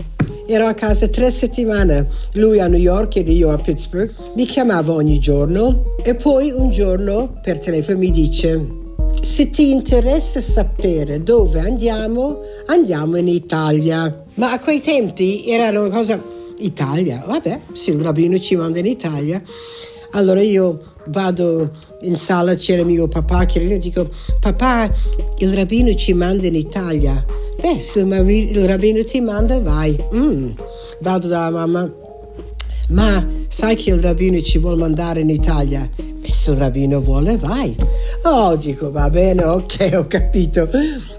Ero 0.45 0.67
a 0.67 0.73
casa 0.73 1.07
tre 1.07 1.31
settimane, 1.31 2.07
lui 2.33 2.59
a 2.59 2.67
New 2.67 2.79
York 2.79 3.15
ed 3.15 3.27
io 3.29 3.49
a 3.49 3.57
Pittsburgh. 3.57 4.13
Mi 4.35 4.45
chiamava 4.45 4.93
ogni 4.93 5.19
giorno 5.19 5.95
e 6.03 6.15
poi 6.15 6.51
un 6.51 6.69
giorno 6.69 7.39
per 7.41 7.59
telefono 7.59 7.97
mi 7.97 8.11
dice 8.11 8.81
se 9.23 9.49
ti 9.49 9.71
interessa 9.71 10.41
sapere 10.41 11.23
dove 11.23 11.61
andiamo, 11.61 12.41
andiamo 12.65 13.15
in 13.15 13.29
Italia. 13.29 14.25
Ma 14.35 14.51
a 14.51 14.59
quei 14.59 14.81
tempi 14.81 15.47
era 15.47 15.79
una 15.79 15.89
cosa 15.89 16.21
Italia, 16.57 17.23
vabbè, 17.25 17.59
se 17.71 17.91
il 17.91 18.01
rabbino 18.01 18.37
ci 18.37 18.57
manda 18.57 18.79
in 18.79 18.85
Italia. 18.85 19.41
Allora 20.11 20.41
io 20.41 20.95
vado 21.07 21.71
in 22.01 22.15
sala, 22.15 22.53
c'era 22.55 22.83
mio 22.83 23.07
papà 23.07 23.45
che 23.45 23.77
dico, 23.77 24.09
papà, 24.41 24.89
il 25.37 25.53
rabbino 25.53 25.93
ci 25.95 26.13
manda 26.13 26.45
in 26.45 26.55
Italia. 26.55 27.25
Beh, 27.63 27.79
se 27.79 28.01
il 28.01 28.67
rabbino 28.67 29.05
ti 29.05 29.21
manda, 29.21 29.57
vai. 29.61 29.97
Mm. 30.13 30.49
Vado 30.99 31.27
dalla 31.27 31.49
mamma, 31.49 31.89
ma 32.89 33.25
sai 33.47 33.77
che 33.77 33.91
il 33.91 34.01
rabbino 34.01 34.41
ci 34.41 34.57
vuole 34.57 34.75
mandare 34.75 35.21
in 35.21 35.29
Italia? 35.29 35.89
Beh, 35.95 36.29
se 36.29 36.51
il 36.51 36.57
rabbino 36.57 36.99
vuole, 36.99 37.37
vai. 37.37 37.73
Oh, 38.23 38.57
dico, 38.57 38.91
va 38.91 39.09
bene, 39.09 39.45
ok, 39.45 39.91
ho 39.93 40.07
capito. 40.07 40.67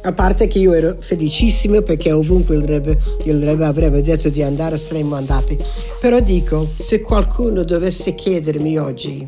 A 0.02 0.12
parte 0.12 0.46
che 0.46 0.58
io 0.58 0.74
ero 0.74 0.96
felicissimo 1.00 1.80
perché 1.80 2.12
ovunque 2.12 2.56
il 2.56 2.64
Rebbe, 2.64 2.98
il 3.24 3.42
Rebbe 3.42 3.64
avrebbe 3.64 4.02
detto 4.02 4.28
di 4.28 4.42
andare, 4.42 4.76
saremmo 4.76 5.14
andati. 5.14 5.58
Però 5.98 6.20
dico, 6.20 6.68
se 6.74 7.00
qualcuno 7.00 7.64
dovesse 7.64 8.14
chiedermi 8.14 8.76
oggi, 8.76 9.26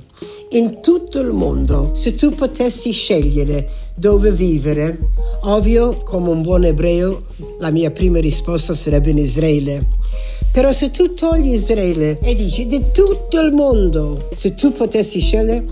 in 0.51 0.81
tutto 0.81 1.19
il 1.21 1.33
mondo, 1.33 1.91
se 1.95 2.15
tu 2.15 2.35
potessi 2.35 2.93
scegliere 2.93 3.69
dove 3.95 4.31
vivere, 4.31 4.99
ovvio, 5.43 5.97
come 6.05 6.31
un 6.31 6.43
buon 6.43 6.65
ebreo, 6.65 7.25
la 7.59 7.71
mia 7.71 7.91
prima 7.91 8.21
risposta 8.21 8.75
sarebbe 8.75 9.11
in 9.11 9.19
Israele. 9.19 9.87
Però 10.53 10.73
se 10.73 10.91
tu 10.91 11.15
togli 11.15 11.53
Israele 11.53 12.19
e 12.21 12.35
dici 12.35 12.67
di 12.67 12.85
tutto 12.93 13.41
il 13.41 13.53
mondo, 13.53 14.29
se 14.33 14.55
tu 14.55 14.73
potessi 14.73 15.21
scegliere, 15.21 15.65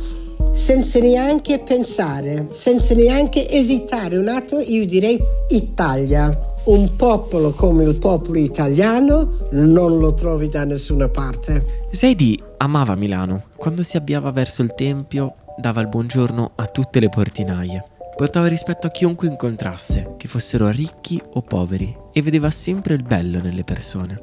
senza 0.51 0.99
neanche 0.99 1.59
pensare, 1.59 2.49
senza 2.51 2.95
neanche 2.95 3.49
esitare 3.49 4.17
un 4.17 4.29
attimo, 4.29 4.61
io 4.61 4.85
direi 4.87 5.21
Italia. 5.49 6.53
Un 6.65 6.97
popolo 6.97 7.51
come 7.51 7.85
il 7.85 7.97
popolo 7.97 8.39
italiano 8.39 9.49
non 9.51 9.99
lo 9.99 10.15
trovi 10.15 10.49
da 10.49 10.65
nessuna 10.65 11.09
parte. 11.09 11.84
Zaidi 11.95 12.43
amava 12.57 12.97
Milano. 12.97 13.45
Quando 13.55 13.85
si 13.85 13.97
avviava 13.97 14.33
verso 14.33 14.63
il 14.63 14.75
tempio, 14.75 15.35
dava 15.57 15.81
il 15.81 15.87
buongiorno 15.87 16.51
a 16.57 16.67
tutte 16.67 16.99
le 16.99 17.09
portinaie. 17.09 17.85
Portava 18.17 18.49
rispetto 18.49 18.89
a 18.89 18.91
chiunque 18.91 19.29
incontrasse, 19.29 20.15
che 20.17 20.27
fossero 20.27 20.69
ricchi 20.71 21.23
o 21.35 21.41
poveri, 21.43 21.97
e 22.13 22.21
vedeva 22.21 22.51
sempre 22.51 22.95
il 22.95 23.05
bello 23.05 23.41
nelle 23.41 23.63
persone. 23.63 24.21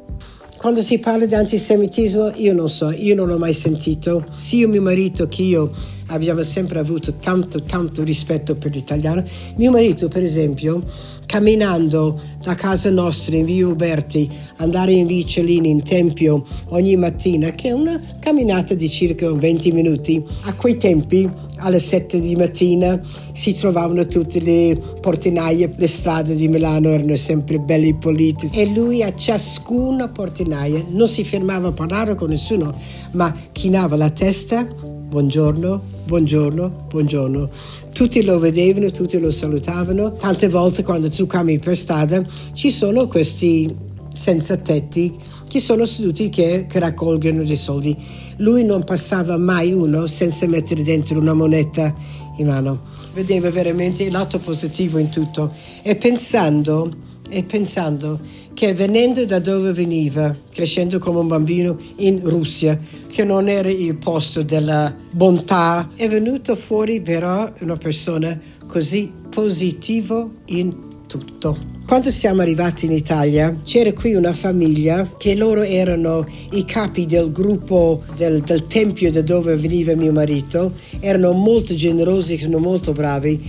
Quando 0.58 0.82
si 0.82 1.00
parla 1.00 1.26
di 1.26 1.34
antisemitismo, 1.34 2.34
io 2.36 2.54
non 2.54 2.68
so, 2.68 2.92
io 2.92 3.16
non 3.16 3.28
l'ho 3.28 3.38
mai 3.38 3.54
sentito. 3.54 4.26
Sia 4.36 4.68
mio 4.68 4.82
marito 4.82 5.28
che 5.28 5.42
io 5.42 5.72
abbiamo 6.08 6.44
sempre 6.44 6.78
avuto 6.78 7.16
tanto, 7.16 7.64
tanto 7.64 8.04
rispetto 8.04 8.54
per 8.56 8.72
l'italiano. 8.72 9.24
Mio 9.56 9.72
marito, 9.72 10.10
per 10.10 10.22
esempio, 10.22 10.84
camminando 11.32 12.20
da 12.44 12.56
casa 12.56 12.92
nostra 12.92 13.38
in 13.38 13.46
via 13.46 13.66
Uberti, 13.66 14.30
andare 14.58 14.92
in 14.92 15.08
Vicellini 15.08 15.70
in 15.70 15.82
Tempio 15.82 16.44
ogni 16.72 16.98
mattina, 16.98 17.52
che 17.52 17.70
è 17.70 17.72
una 17.72 17.98
camminata 18.20 18.74
di 18.74 18.90
circa 18.90 19.32
20 19.32 19.72
minuti. 19.72 20.22
A 20.44 20.54
quei 20.56 20.76
tempi, 20.76 21.30
alle 21.60 21.80
7 21.80 22.20
di 22.20 22.36
mattina, 22.36 23.00
si 23.32 23.54
trovavano 23.54 24.06
tutte 24.08 24.42
le 24.42 24.78
portinaie, 25.00 25.72
le 25.74 25.88
strade 25.88 26.36
di 26.36 26.50
Milano 26.50 26.90
erano 26.90 27.16
sempre 27.16 27.60
belle 27.60 27.96
pulite 27.96 28.50
e 28.52 28.66
lui 28.66 29.02
a 29.02 29.16
ciascuna 29.16 30.10
portinaia 30.10 30.84
non 30.90 31.08
si 31.08 31.24
fermava 31.24 31.70
a 31.70 31.72
parlare 31.72 32.14
con 32.16 32.28
nessuno, 32.28 32.76
ma 33.12 33.34
chinava 33.54 33.96
la 33.96 34.10
testa, 34.10 34.66
buongiorno, 34.66 35.82
buongiorno, 36.12 36.88
buongiorno. 36.90 37.50
Tutti 37.94 38.22
lo 38.22 38.38
vedevano, 38.38 38.92
tutti 38.92 39.18
lo 39.18 39.32
salutavano. 39.32 40.18
Tante 40.18 40.50
volte 40.50 40.84
quando 40.84 41.10
tu 41.10 41.26
cammini 41.26 41.58
per 41.58 41.78
strada 41.78 42.22
ci 42.52 42.70
sono 42.70 43.08
questi 43.08 43.66
senza 44.14 44.58
tetti 44.58 45.16
che 45.48 45.62
sono 45.62 45.86
seduti 45.86 46.28
che, 46.28 46.66
che 46.68 46.80
raccolgono 46.80 47.46
dei 47.46 47.56
soldi. 47.56 47.96
Lui 48.40 48.66
non 48.66 48.84
passava 48.84 49.38
mai 49.38 49.72
uno 49.72 50.06
senza 50.06 50.46
mettere 50.48 50.84
dentro 50.84 51.18
una 51.18 51.34
moneta 51.34 51.96
in 52.36 52.48
mano. 52.48 52.82
Vedeva 53.14 53.50
veramente 53.50 54.04
il 54.04 54.12
lato 54.12 54.38
positivo 54.40 54.98
in 54.98 55.08
tutto 55.08 55.54
e 55.82 55.96
pensando, 55.96 56.92
e 57.30 57.44
pensando 57.44 58.20
che 58.62 58.76
venendo 58.76 59.26
da 59.26 59.40
dove 59.40 59.74
veniva, 59.74 60.38
crescendo 60.54 61.00
come 61.00 61.18
un 61.18 61.26
bambino 61.26 61.76
in 61.96 62.20
Russia, 62.22 62.78
che 63.08 63.24
non 63.24 63.48
era 63.48 63.70
il 63.70 63.98
posto 63.98 64.44
della 64.44 64.96
bontà, 65.10 65.90
è 65.96 66.08
venuto 66.08 66.56
fuori 66.56 67.02
però 67.02 67.52
una 67.62 67.76
persona 67.76 68.40
così 68.68 69.12
positiva 69.32 70.30
in 70.50 70.76
tutto. 71.08 71.58
Quando 71.88 72.12
siamo 72.12 72.42
arrivati 72.42 72.86
in 72.86 72.92
Italia 72.92 73.58
c'era 73.64 73.92
qui 73.94 74.14
una 74.14 74.32
famiglia 74.32 75.12
che 75.18 75.34
loro 75.34 75.64
erano 75.64 76.24
i 76.52 76.64
capi 76.64 77.08
del 77.08 77.32
gruppo 77.32 78.04
del, 78.16 78.42
del 78.42 78.68
tempio 78.68 79.12
da 79.12 79.24
dove 79.24 79.58
veniva 79.58 79.96
mio 79.96 80.12
marito, 80.12 80.74
erano 81.00 81.32
molto 81.32 81.74
generosi, 81.74 82.38
sono 82.38 82.60
molto 82.60 82.92
bravi 82.92 83.42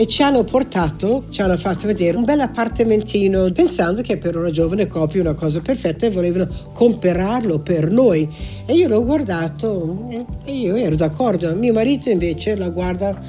e 0.00 0.06
ci 0.06 0.22
hanno 0.22 0.44
portato, 0.44 1.24
ci 1.28 1.42
hanno 1.42 1.58
fatto 1.58 1.86
vedere 1.86 2.16
un 2.16 2.24
bel 2.24 2.40
appartamentino 2.40 3.52
pensando 3.52 4.00
che 4.00 4.16
per 4.16 4.34
una 4.34 4.48
giovane 4.48 4.86
coppia 4.86 5.20
una 5.20 5.34
cosa 5.34 5.60
perfetta 5.60 6.06
e 6.06 6.10
volevano 6.10 6.48
comprarlo 6.72 7.58
per 7.58 7.90
noi. 7.90 8.26
E 8.64 8.76
io 8.76 8.88
l'ho 8.88 9.04
guardato 9.04 10.08
e 10.44 10.52
io 10.52 10.74
ero 10.74 10.94
d'accordo. 10.94 11.54
Mio 11.54 11.74
marito 11.74 12.08
invece 12.08 12.56
la 12.56 12.70
guarda 12.70 13.20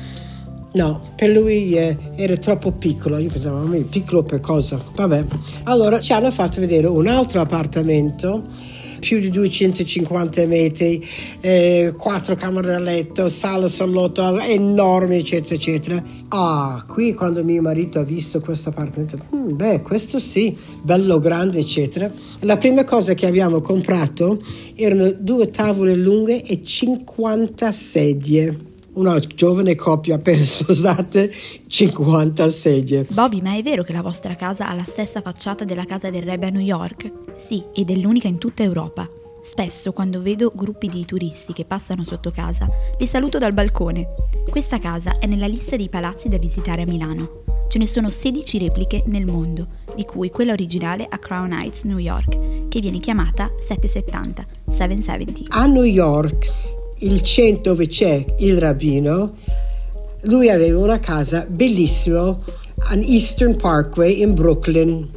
No, 0.73 1.01
per 1.17 1.31
lui 1.31 1.73
eh, 1.73 1.97
era 2.15 2.37
troppo 2.37 2.71
piccolo. 2.71 3.17
Io 3.17 3.29
pensavo, 3.29 3.65
ma 3.65 3.75
piccolo 3.89 4.23
per 4.23 4.39
cosa? 4.39 4.81
Vabbè. 4.95 5.25
Allora 5.63 5.99
ci 5.99 6.13
hanno 6.13 6.31
fatto 6.31 6.61
vedere 6.61 6.87
un 6.87 7.07
altro 7.07 7.41
appartamento 7.41 8.45
più 9.01 9.19
di 9.19 9.31
250 9.31 10.45
metri, 10.45 11.03
eh, 11.41 11.93
quattro 11.97 12.35
camere 12.35 12.67
da 12.67 12.79
letto, 12.79 13.27
sala 13.27 13.67
salotto 13.67 14.39
enorme, 14.39 15.17
eccetera, 15.17 15.55
eccetera. 15.55 16.03
Ah, 16.29 16.85
qui 16.87 17.13
quando 17.13 17.43
mio 17.43 17.61
marito 17.61 17.99
ha 17.99 18.03
visto 18.03 18.39
questo 18.39 18.69
appartamento, 18.69 19.17
hmm, 19.35 19.55
beh, 19.55 19.81
questo 19.81 20.19
sì, 20.19 20.55
bello 20.81 21.19
grande, 21.19 21.59
eccetera. 21.59 22.09
La 22.41 22.57
prima 22.57 22.85
cosa 22.85 23.15
che 23.15 23.25
abbiamo 23.25 23.59
comprato 23.59 24.39
erano 24.75 25.11
due 25.11 25.49
tavole 25.49 25.95
lunghe 25.95 26.43
e 26.43 26.63
50 26.63 27.71
sedie 27.71 28.69
una 28.93 29.19
giovane 29.19 29.75
coppia 29.75 30.15
appena 30.15 30.43
sposate, 30.43 31.31
50 31.67 32.49
sedie. 32.49 33.05
Bobby, 33.09 33.41
ma 33.41 33.55
è 33.55 33.61
vero 33.61 33.83
che 33.83 33.93
la 33.93 34.01
vostra 34.01 34.35
casa 34.35 34.67
ha 34.67 34.73
la 34.73 34.83
stessa 34.83 35.21
facciata 35.21 35.63
della 35.63 35.85
casa 35.85 36.09
del 36.09 36.23
Rebbe 36.23 36.47
a 36.47 36.49
New 36.49 36.61
York? 36.61 37.11
Sì, 37.35 37.63
ed 37.73 37.89
è 37.89 37.95
l'unica 37.95 38.27
in 38.27 38.37
tutta 38.37 38.63
Europa. 38.63 39.09
Spesso 39.41 39.91
quando 39.91 40.21
vedo 40.21 40.51
gruppi 40.53 40.87
di 40.87 41.03
turisti 41.03 41.51
che 41.53 41.65
passano 41.65 42.03
sotto 42.03 42.29
casa, 42.29 42.67
li 42.99 43.07
saluto 43.07 43.39
dal 43.39 43.53
balcone. 43.53 44.07
Questa 44.47 44.77
casa 44.77 45.17
è 45.17 45.25
nella 45.25 45.47
lista 45.47 45.75
dei 45.75 45.89
palazzi 45.89 46.29
da 46.29 46.37
visitare 46.37 46.83
a 46.83 46.85
Milano. 46.85 47.43
Ce 47.67 47.79
ne 47.79 47.87
sono 47.87 48.09
16 48.09 48.59
repliche 48.59 49.01
nel 49.05 49.25
mondo, 49.25 49.67
di 49.95 50.05
cui 50.05 50.29
quella 50.29 50.51
originale 50.51 51.07
a 51.09 51.17
Crown 51.17 51.53
Heights, 51.53 51.85
New 51.85 51.97
York, 51.97 52.67
che 52.67 52.79
viene 52.81 52.99
chiamata 52.99 53.49
770, 53.65 54.45
770. 54.69 55.55
A 55.55 55.65
New 55.65 55.83
York 55.83 56.79
il 57.01 57.21
centro 57.21 57.73
dove 57.73 57.87
c'è 57.87 58.23
il 58.39 58.59
rabbino, 58.59 59.35
lui 60.21 60.49
aveva 60.49 60.79
una 60.79 60.99
casa 60.99 61.45
bellissima 61.47 62.35
an 62.89 63.01
Eastern 63.01 63.55
Parkway 63.55 64.21
in 64.21 64.33
Brooklyn. 64.33 65.09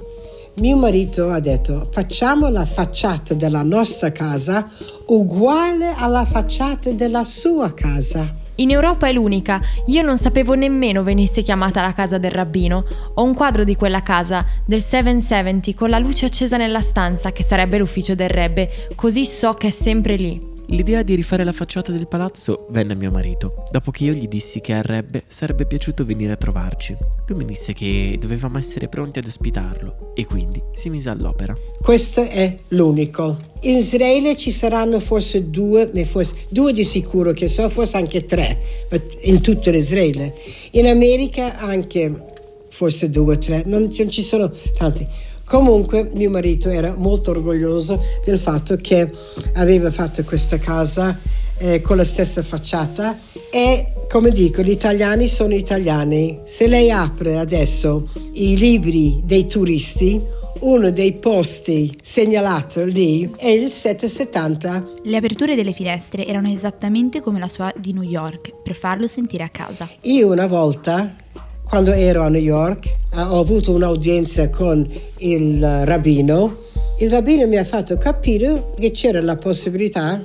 Mio 0.56 0.76
marito 0.76 1.30
ha 1.30 1.40
detto 1.40 1.88
facciamo 1.90 2.48
la 2.48 2.64
facciata 2.64 3.34
della 3.34 3.62
nostra 3.62 4.12
casa 4.12 4.70
uguale 5.06 5.94
alla 5.96 6.24
facciata 6.24 6.92
della 6.92 7.24
sua 7.24 7.74
casa. 7.74 8.42
In 8.58 8.70
Europa 8.70 9.08
è 9.08 9.12
l'unica, 9.12 9.60
io 9.86 10.02
non 10.02 10.16
sapevo 10.16 10.54
nemmeno 10.54 11.02
venisse 11.02 11.42
chiamata 11.42 11.82
la 11.82 11.92
casa 11.92 12.18
del 12.18 12.30
rabbino. 12.30 12.84
Ho 13.14 13.24
un 13.24 13.34
quadro 13.34 13.64
di 13.64 13.74
quella 13.74 14.02
casa, 14.02 14.46
del 14.64 14.80
770, 14.80 15.72
con 15.76 15.90
la 15.90 15.98
luce 15.98 16.26
accesa 16.26 16.56
nella 16.56 16.80
stanza, 16.80 17.32
che 17.32 17.42
sarebbe 17.42 17.78
l'ufficio 17.78 18.14
del 18.14 18.30
rebbe, 18.30 18.70
così 18.94 19.26
so 19.26 19.54
che 19.54 19.66
è 19.66 19.70
sempre 19.70 20.14
lì. 20.14 20.53
L'idea 20.68 21.02
di 21.02 21.14
rifare 21.14 21.44
la 21.44 21.52
facciata 21.52 21.92
del 21.92 22.09
palazzo 22.09 22.66
venne 22.71 22.94
a 22.94 22.97
mio 22.97 23.11
marito, 23.11 23.64
dopo 23.71 23.90
che 23.90 24.04
io 24.04 24.12
gli 24.12 24.26
dissi 24.26 24.61
che 24.61 24.73
a 24.73 24.83
Rebbe 24.83 25.25
sarebbe 25.26 25.66
piaciuto 25.66 26.04
venire 26.04 26.33
a 26.33 26.37
trovarci. 26.37 26.97
Lui 27.26 27.38
mi 27.38 27.44
disse 27.44 27.75
che 27.75 28.16
dovevamo 28.18 28.59
essere 28.59 28.88
pronti 28.88 29.18
ad 29.18 29.26
ospitarlo 29.26 30.12
e 30.14 30.25
quindi 30.25 30.62
si 30.75 30.88
mise 30.88 31.11
all'opera. 31.11 31.54
Questo 31.80 32.23
è 32.23 32.56
l'unico. 32.68 33.37
In 33.61 33.76
Israele 33.76 34.37
ci 34.37 34.50
saranno 34.50 35.00
forse 35.00 35.50
due, 35.50 35.90
forse, 36.06 36.35
due 36.49 36.73
di 36.73 36.85
sicuro 36.85 37.33
che 37.33 37.49
so, 37.49 37.68
forse 37.68 37.99
anche 37.99 38.25
tre 38.25 38.59
in 39.23 39.42
tutto 39.42 39.71
Israele. 39.71 40.35
In 40.73 40.87
America 40.87 41.59
anche 41.59 42.33
forse 42.68 43.11
due 43.11 43.35
o 43.35 43.38
tre, 43.38 43.62
non, 43.66 43.92
non 43.97 44.11
ci 44.11 44.23
sono 44.23 44.50
tanti. 44.76 45.06
Comunque 45.44 46.10
mio 46.14 46.30
marito 46.30 46.68
era 46.68 46.94
molto 46.96 47.30
orgoglioso 47.30 48.02
del 48.24 48.38
fatto 48.38 48.76
che 48.76 49.10
aveva 49.54 49.90
fatto 49.90 50.24
questa 50.24 50.58
casa 50.58 51.18
eh, 51.58 51.80
con 51.80 51.96
la 51.96 52.04
stessa 52.04 52.42
facciata 52.42 53.18
e 53.50 53.92
come 54.10 54.30
dico 54.30 54.62
gli 54.62 54.70
italiani 54.70 55.26
sono 55.26 55.54
italiani. 55.54 56.40
Se 56.44 56.66
lei 56.66 56.90
apre 56.90 57.38
adesso 57.38 58.08
i 58.32 58.56
libri 58.56 59.20
dei 59.24 59.46
turisti 59.46 60.42
uno 60.60 60.90
dei 60.90 61.12
posti 61.14 61.94
segnalato 62.00 62.84
lì 62.84 63.30
è 63.36 63.48
il 63.48 63.68
770. 63.68 64.84
Le 65.02 65.16
aperture 65.16 65.54
delle 65.54 65.72
finestre 65.72 66.26
erano 66.26 66.48
esattamente 66.48 67.20
come 67.20 67.38
la 67.38 67.48
sua 67.48 67.72
di 67.76 67.92
New 67.92 68.02
York, 68.02 68.54
per 68.62 68.74
farlo 68.74 69.06
sentire 69.06 69.42
a 69.42 69.50
casa. 69.50 69.86
Io 70.02 70.30
una 70.30 70.46
volta 70.46 71.14
quando 71.64 71.92
ero 71.92 72.23
a 72.23 72.28
New 72.28 72.40
York 72.40 72.94
ho 73.14 73.38
avuto 73.38 73.73
un'udienza 73.73 74.50
con 74.50 74.88
il 75.18 75.85
rabbino. 75.85 76.62
Il 76.99 77.11
rabbino 77.11 77.47
mi 77.47 77.56
ha 77.56 77.64
fatto 77.64 77.97
capire 77.97 78.73
che 78.78 78.90
c'era 78.90 79.21
la 79.21 79.37
possibilità 79.37 80.23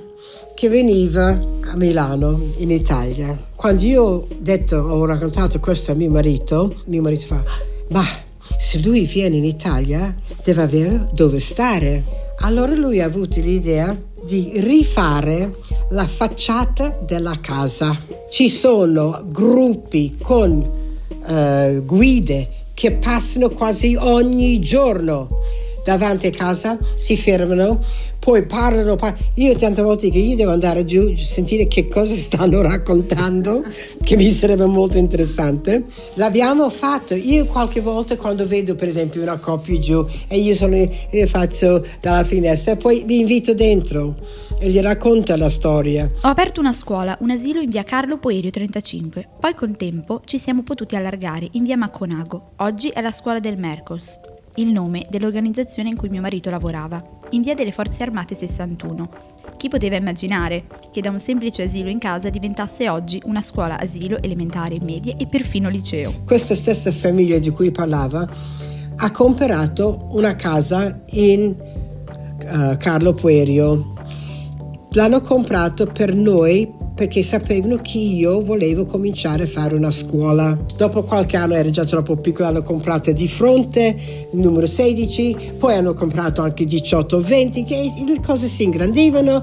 che 0.53 0.69
veniva 0.69 1.27
a 1.62 1.75
Milano, 1.75 2.51
in 2.58 2.69
Italia. 2.69 3.36
Quando 3.55 3.84
io 3.84 4.03
ho 4.03 4.27
detto, 4.39 4.77
ho 4.77 5.05
raccontato 5.05 5.60
questo 5.60 5.91
a 5.91 5.96
mio 5.96 6.10
marito, 6.10 6.75
mio 6.86 7.01
marito 7.01 7.27
fa, 7.27 7.43
ma 7.89 8.03
se 8.58 8.79
lui 8.79 9.01
viene 9.05 9.38
in 9.38 9.46
Italia 9.46 10.13
deve 10.43 10.62
avere 10.62 11.03
dove 11.13 11.39
stare. 11.39 12.03
Allora 12.41 12.74
lui 12.74 13.00
ha 13.01 13.05
avuto 13.05 13.39
l'idea 13.39 13.98
di 14.25 14.51
rifare 14.55 15.55
la 15.91 16.05
facciata 16.05 17.00
della 17.05 17.38
casa. 17.39 17.98
Ci 18.29 18.50
sono 18.50 19.24
gruppi 19.27 20.17
con 20.22 20.78
uh, 21.29 21.83
guide 21.86 22.48
che 22.74 22.93
passano 22.93 23.50
quasi 23.50 23.95
ogni 23.98 24.59
giorno. 24.59 25.27
Davanti 25.83 26.27
a 26.27 26.31
casa, 26.31 26.77
si 26.95 27.17
fermano, 27.17 27.83
poi 28.19 28.45
parlano, 28.45 28.95
parlano. 28.95 29.23
Io 29.35 29.55
tante 29.55 29.81
volte 29.81 30.09
che 30.09 30.19
io 30.19 30.35
devo 30.35 30.51
andare 30.51 30.85
giù, 30.85 31.15
sentire 31.15 31.67
che 31.67 31.88
cosa 31.88 32.13
stanno 32.13 32.61
raccontando, 32.61 33.63
che 34.03 34.15
mi 34.15 34.29
sarebbe 34.29 34.65
molto 34.65 34.97
interessante. 34.97 35.85
L'abbiamo 36.15 36.69
fatto. 36.69 37.15
Io 37.15 37.45
qualche 37.45 37.81
volta 37.81 38.17
quando 38.17 38.45
vedo 38.45 38.75
per 38.75 38.88
esempio 38.88 39.21
una 39.21 39.38
coppia 39.38 39.79
giù 39.79 40.05
e 40.27 40.38
io, 40.38 40.53
sono, 40.53 40.75
io 40.75 41.27
faccio 41.27 41.85
dalla 42.01 42.23
finestra, 42.23 42.75
poi 42.75 43.03
li 43.07 43.19
invito 43.19 43.53
dentro 43.53 44.15
e 44.59 44.69
gli 44.69 44.79
racconta 44.79 45.38
la 45.38 45.49
storia. 45.49 46.07
Ho 46.21 46.27
aperto 46.27 46.59
una 46.59 46.73
scuola, 46.73 47.17
un 47.21 47.31
asilo 47.31 47.61
in 47.61 47.69
via 47.69 47.83
Carlo 47.83 48.17
Poerio 48.17 48.49
35. 48.49 49.27
Poi 49.39 49.53
col 49.55 49.77
tempo 49.77 50.21
ci 50.25 50.38
siamo 50.38 50.63
potuti 50.63 50.95
allargare 50.95 51.47
in 51.53 51.63
via 51.63 51.77
Macconago. 51.77 52.51
Oggi 52.57 52.89
è 52.89 53.01
la 53.01 53.11
scuola 53.11 53.39
del 53.39 53.57
Mercos, 53.57 54.19
il 54.55 54.71
nome 54.71 55.05
dell'organizzazione 55.09 55.89
in 55.89 55.95
cui 55.95 56.09
mio 56.09 56.21
marito 56.21 56.49
lavorava, 56.49 57.01
in 57.31 57.41
via 57.41 57.55
delle 57.55 57.71
Forze 57.71 58.03
Armate 58.03 58.36
61. 58.36 59.09
Chi 59.57 59.67
poteva 59.67 59.95
immaginare 59.95 60.63
che 60.91 61.01
da 61.01 61.09
un 61.09 61.19
semplice 61.19 61.63
asilo 61.63 61.89
in 61.89 62.00
casa 62.00 62.29
diventasse 62.29 62.89
oggi 62.89 63.21
una 63.25 63.41
scuola 63.41 63.79
asilo 63.79 64.21
elementare, 64.21 64.77
medie 64.81 65.15
e 65.17 65.27
perfino 65.27 65.69
liceo? 65.69 66.13
Questa 66.25 66.55
stessa 66.55 66.91
famiglia 66.91 67.39
di 67.39 67.50
cui 67.50 67.71
parlava 67.71 68.27
ha 68.95 69.12
comprato 69.12 70.07
una 70.12 70.36
casa 70.36 71.03
in 71.12 71.55
uh, 71.55 72.77
Carlo 72.77 73.13
Puerio 73.13 73.98
L'hanno 74.93 75.21
comprato 75.21 75.86
per 75.86 76.15
noi 76.15 76.67
perché 76.99 77.21
sapevano 77.21 77.77
che 77.77 77.97
io 77.97 78.41
volevo 78.43 78.83
cominciare 78.83 79.43
a 79.43 79.47
fare 79.47 79.73
una 79.73 79.89
scuola. 79.89 80.59
Dopo 80.75 81.03
qualche 81.03 81.37
anno 81.37 81.53
era 81.53 81.69
già 81.69 81.85
troppo 81.85 82.17
piccolo, 82.17 82.49
hanno 82.49 82.61
comprato 82.61 83.13
di 83.13 83.25
fronte 83.25 83.95
il 84.33 84.37
numero 84.37 84.67
16, 84.67 85.53
poi 85.57 85.75
hanno 85.75 85.93
comprato 85.93 86.41
anche 86.41 86.65
18, 86.65 87.21
20, 87.21 87.63
che 87.63 87.93
le 88.05 88.19
cose 88.19 88.47
si 88.47 88.65
ingrandivano 88.65 89.41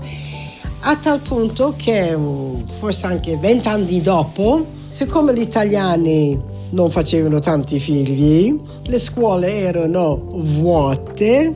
a 0.81 0.97
tal 0.97 1.19
punto 1.21 1.73
che 1.79 2.15
mm, 2.15 2.67
forse 2.67 3.07
anche 3.07 3.39
20 3.39 3.69
anni 3.69 4.03
dopo, 4.03 4.63
siccome 4.89 5.33
gli 5.33 5.41
italiani 5.41 6.39
non 6.73 6.91
facevano 6.91 7.39
tanti 7.39 7.79
figli, 7.79 8.55
le 8.83 8.99
scuole 8.99 9.61
erano 9.61 10.27
vuote, 10.31 11.55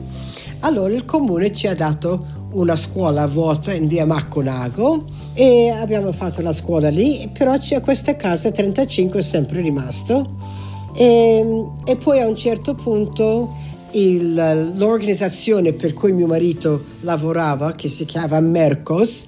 allora 0.61 0.91
il 0.91 1.05
comune 1.05 1.53
ci 1.53 1.67
ha 1.67 1.75
dato 1.75 2.39
una 2.53 2.75
scuola 2.75 3.27
vuota 3.27 3.71
in 3.71 3.85
via 3.85 4.07
Macconago 4.07 5.19
e 5.33 5.69
abbiamo 5.69 6.11
fatto 6.11 6.41
la 6.41 6.53
scuola 6.53 6.89
lì, 6.89 7.29
però 7.31 7.57
c'è 7.57 7.79
questa 7.81 8.15
casa 8.15 8.51
35 8.51 9.19
è 9.19 9.23
sempre 9.23 9.61
rimasto. 9.61 10.59
E, 10.93 11.65
e 11.85 11.95
poi 11.95 12.19
a 12.19 12.27
un 12.27 12.35
certo 12.35 12.75
punto 12.75 13.55
il, 13.91 14.73
l'organizzazione 14.75 15.73
per 15.73 15.93
cui 15.93 16.11
mio 16.11 16.27
marito 16.27 16.83
lavorava, 17.01 17.71
che 17.73 17.87
si 17.87 18.05
chiama 18.05 18.39
Mercos, 18.39 19.25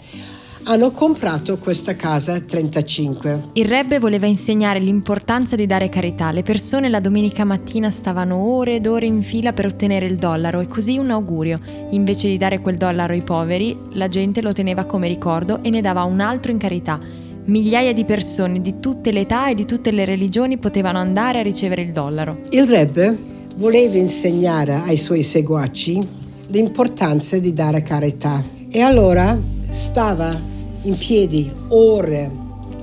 hanno 0.65 0.91
comprato 0.91 1.57
questa 1.57 1.95
casa 1.95 2.39
35. 2.39 3.49
Il 3.53 3.65
Rebbe 3.65 3.99
voleva 3.99 4.27
insegnare 4.27 4.79
l'importanza 4.79 5.55
di 5.55 5.65
dare 5.65 5.89
carità. 5.89 6.31
Le 6.31 6.43
persone 6.43 6.89
la 6.89 7.01
domenica 7.01 7.43
mattina 7.43 7.91
stavano 7.91 8.37
ore 8.37 8.75
ed 8.75 8.87
ore 8.87 9.05
in 9.05 9.21
fila 9.21 9.51
per 9.51 9.65
ottenere 9.65 10.05
il 10.05 10.15
dollaro 10.15 10.61
e 10.61 10.67
così 10.67 10.97
un 10.97 11.11
augurio. 11.11 11.59
Invece 11.89 12.29
di 12.29 12.37
dare 12.37 12.59
quel 12.59 12.77
dollaro 12.77 13.13
ai 13.13 13.23
poveri, 13.23 13.77
la 13.93 14.07
gente 14.07 14.41
lo 14.41 14.53
teneva 14.53 14.85
come 14.85 15.07
ricordo 15.07 15.61
e 15.61 15.69
ne 15.69 15.81
dava 15.81 16.03
un 16.03 16.21
altro 16.21 16.51
in 16.51 16.57
carità. 16.57 16.99
Migliaia 17.45 17.93
di 17.93 18.05
persone 18.05 18.61
di 18.61 18.79
tutte 18.79 19.11
le 19.11 19.21
età 19.21 19.49
e 19.49 19.55
di 19.55 19.65
tutte 19.65 19.91
le 19.91 20.05
religioni 20.05 20.57
potevano 20.57 20.97
andare 20.97 21.39
a 21.39 21.43
ricevere 21.43 21.81
il 21.81 21.91
dollaro. 21.91 22.37
Il 22.51 22.67
Rebbe 22.67 23.17
voleva 23.57 23.97
insegnare 23.97 24.75
ai 24.75 24.97
suoi 24.97 25.23
seguaci 25.23 26.21
l'importanza 26.47 27.37
di 27.37 27.51
dare 27.51 27.81
carità 27.81 28.41
e 28.69 28.79
allora 28.79 29.37
stava 29.73 30.39
in 30.83 30.95
piedi 30.95 31.51
ore 31.69 32.31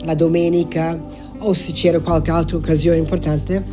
la 0.03 0.15
domenica 0.15 0.99
o 1.39 1.53
se 1.53 1.73
c'era 1.73 2.01
qualche 2.01 2.33
altra 2.33 2.57
occasione 2.57 2.97
importante 2.97 3.65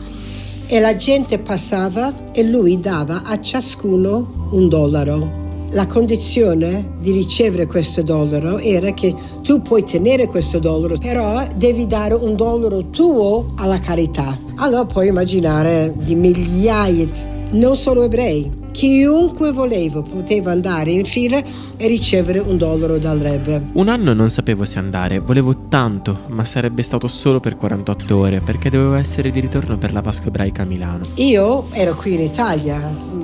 e 0.67 0.79
la 0.79 0.95
gente 0.95 1.39
passava 1.39 2.13
e 2.31 2.43
lui 2.43 2.79
dava 2.79 3.23
a 3.23 3.41
ciascuno 3.41 4.49
un 4.51 4.69
dollaro. 4.69 5.45
La 5.71 5.87
condizione 5.87 6.95
di 6.99 7.11
ricevere 7.11 7.65
questo 7.65 8.03
dollaro 8.03 8.59
era 8.59 8.91
che 8.91 9.15
tu 9.41 9.61
puoi 9.61 9.83
tenere 9.83 10.27
questo 10.27 10.59
dollaro, 10.59 10.95
però 10.97 11.45
devi 11.55 11.87
dare 11.87 12.13
un 12.13 12.35
dollaro 12.35 12.89
tuo 12.89 13.53
alla 13.55 13.79
carità. 13.79 14.37
Allora 14.57 14.85
puoi 14.85 15.07
immaginare 15.07 15.93
di 15.97 16.15
migliaia, 16.15 17.07
non 17.51 17.75
solo 17.75 18.03
ebrei, 18.03 18.49
Chiunque 18.77 19.51
voleva 19.51 20.03
poteva 20.03 20.51
andare 20.51 20.91
in 20.91 21.03
fila 21.03 21.41
e 21.77 21.87
ricevere 21.87 22.37
un 22.37 22.57
dollaro 22.57 22.99
dal 22.99 23.17
Rebbe. 23.17 23.69
Un 23.71 23.89
anno 23.89 24.13
non 24.13 24.29
sapevo 24.29 24.65
se 24.65 24.77
andare, 24.77 25.17
volevo 25.17 25.65
tanto, 25.67 26.19
ma 26.29 26.45
sarebbe 26.45 26.83
stato 26.83 27.07
solo 27.07 27.39
per 27.39 27.57
48 27.57 28.15
ore 28.15 28.39
perché 28.39 28.69
dovevo 28.69 28.93
essere 28.93 29.31
di 29.31 29.39
ritorno 29.39 29.79
per 29.79 29.93
la 29.93 30.01
Pasqua 30.01 30.27
ebraica 30.27 30.61
a 30.61 30.65
Milano. 30.65 31.05
Io 31.15 31.65
ero 31.71 31.95
qui 31.95 32.13
in 32.13 32.21
Italia, 32.21 32.79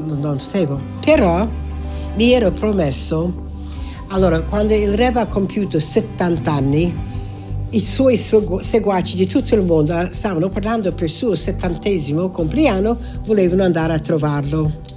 non 0.05 0.39
potevo, 0.43 0.81
però 1.05 1.47
mi 2.15 2.31
ero 2.31 2.49
promesso, 2.49 3.31
allora 4.07 4.41
quando 4.41 4.73
il 4.73 4.95
Rebbe 4.95 5.19
ha 5.19 5.27
compiuto 5.27 5.79
70 5.79 6.51
anni, 6.51 6.95
i 7.69 7.79
suoi 7.79 8.17
seguaci 8.17 9.15
di 9.15 9.27
tutto 9.27 9.53
il 9.53 9.61
mondo 9.61 10.07
stavano 10.09 10.49
parlando 10.49 10.91
per 10.93 11.03
il 11.03 11.11
suo 11.11 11.35
settantesimo 11.35 12.31
compleanno, 12.31 12.97
volevano 13.25 13.61
andare 13.61 13.93
a 13.93 13.99
trovarlo. 13.99 14.89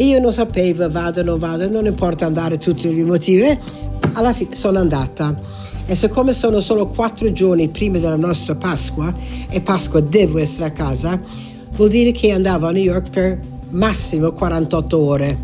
E 0.00 0.04
io 0.04 0.20
non 0.20 0.32
sapevo, 0.32 0.88
vado 0.88 1.22
o 1.22 1.24
non 1.24 1.40
vado, 1.40 1.68
non 1.68 1.84
importa 1.84 2.24
andare 2.24 2.56
tutti 2.56 2.88
i 2.88 3.02
motivi. 3.02 3.58
Alla 4.12 4.32
fine 4.32 4.54
sono 4.54 4.78
andata. 4.78 5.36
E 5.86 5.96
siccome 5.96 6.32
sono 6.32 6.60
solo 6.60 6.86
quattro 6.86 7.32
giorni 7.32 7.66
prima 7.66 7.98
della 7.98 8.14
nostra 8.14 8.54
Pasqua, 8.54 9.12
e 9.50 9.60
Pasqua 9.60 9.98
devo 9.98 10.38
essere 10.38 10.66
a 10.66 10.70
casa, 10.70 11.20
vuol 11.72 11.88
dire 11.88 12.12
che 12.12 12.30
andavo 12.30 12.68
a 12.68 12.70
New 12.70 12.82
York 12.82 13.10
per 13.10 13.40
massimo 13.70 14.30
48 14.30 14.98
ore. 14.98 15.38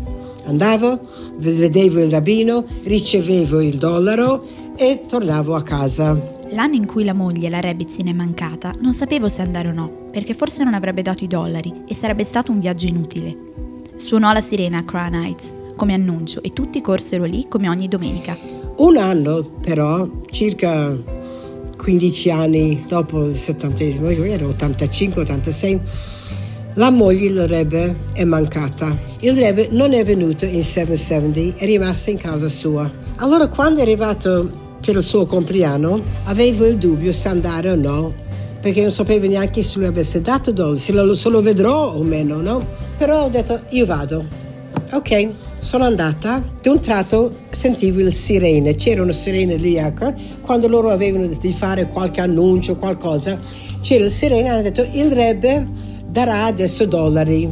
Andavo, 0.45 1.01
vedevo 1.35 1.99
il 1.99 2.09
rabbino, 2.09 2.63
ricevevo 2.83 3.59
il 3.59 3.75
dollaro 3.75 4.45
e 4.77 5.01
tornavo 5.05 5.55
a 5.55 5.63
casa. 5.63 6.17
L'anno 6.51 6.75
in 6.75 6.85
cui 6.85 7.03
la 7.03 7.13
moglie, 7.13 7.49
la 7.49 7.59
Rebbe, 7.59 7.85
è 7.85 8.13
mancata, 8.13 8.71
non 8.79 8.93
sapevo 8.93 9.27
se 9.27 9.41
andare 9.41 9.67
o 9.67 9.73
no, 9.73 10.05
perché 10.13 10.33
forse 10.33 10.63
non 10.63 10.75
avrebbe 10.75 11.01
dato 11.01 11.25
i 11.25 11.27
dollari 11.27 11.81
e 11.85 11.93
sarebbe 11.93 12.23
stato 12.23 12.53
un 12.53 12.59
viaggio 12.59 12.87
inutile. 12.87 13.64
Suonò 13.97 14.31
la 14.33 14.41
sirena 14.41 14.79
a 14.79 14.83
Crown 14.83 15.13
Heights. 15.13 15.53
come 15.75 15.93
annuncio 15.93 16.41
e 16.41 16.51
tutti 16.51 16.81
corsero 16.81 17.25
lì 17.25 17.45
come 17.47 17.69
ogni 17.69 17.87
domenica. 17.87 18.37
Un 18.77 18.97
anno 18.97 19.43
però, 19.61 20.07
circa 20.29 20.95
15 21.77 22.31
anni 22.31 22.85
dopo 22.87 23.25
il 23.25 23.35
settantesimo, 23.35 24.09
era 24.09 24.45
85-86, 24.45 25.79
la 26.75 26.91
moglie 26.91 27.31
del 27.31 27.47
Rebbe 27.47 27.95
è 28.13 28.23
mancata. 28.23 28.97
Il 29.21 29.33
Rebbe 29.33 29.69
non 29.71 29.93
è 29.93 30.03
venuto 30.03 30.45
in 30.45 30.63
770, 30.63 31.57
è 31.57 31.65
rimasto 31.65 32.09
in 32.09 32.17
casa 32.17 32.49
sua. 32.49 32.89
Allora 33.17 33.47
quando 33.47 33.79
è 33.79 33.83
arrivato 33.83 34.63
per 34.81 34.95
il 34.95 35.03
suo 35.03 35.25
compleanno, 35.25 36.03
avevo 36.25 36.65
il 36.65 36.77
dubbio 36.77 37.11
se 37.11 37.27
andare 37.27 37.71
o 37.71 37.75
no, 37.75 38.13
perché 38.65 38.81
non 38.81 38.89
sapevo 38.89 39.27
neanche 39.27 39.61
se 39.61 39.77
lui 39.77 39.85
avesse 39.85 40.21
dato 40.21 40.51
dollari, 40.51 40.79
se 40.79 40.91
lo, 40.91 41.13
se 41.13 41.29
lo 41.29 41.39
vedrò 41.43 41.93
o 41.93 42.01
meno, 42.01 42.41
no? 42.41 42.65
Però 42.97 43.25
ho 43.25 43.29
detto, 43.29 43.59
io 43.69 43.85
vado. 43.85 44.25
Ok, 44.91 45.29
sono 45.59 45.83
andata, 45.83 46.41
di 46.63 46.69
un 46.69 46.79
tratto 46.79 47.31
sentivo 47.49 47.99
il 47.99 48.11
sirene, 48.11 48.73
c'era 48.73 49.03
una 49.03 49.11
sirene 49.11 49.57
lì, 49.57 49.75
ecco, 49.75 50.11
quando 50.41 50.67
loro 50.67 50.89
avevano 50.89 51.27
di 51.27 51.53
fare 51.53 51.89
qualche 51.89 52.21
annuncio, 52.21 52.75
qualcosa, 52.77 53.37
c'era 53.81 54.05
il 54.05 54.09
sirene, 54.09 54.49
hanno 54.49 54.63
detto, 54.63 54.83
il 54.93 55.11
Rebbe 55.11 55.67
darà 56.07 56.45
adesso 56.45 56.87
dollari. 56.87 57.47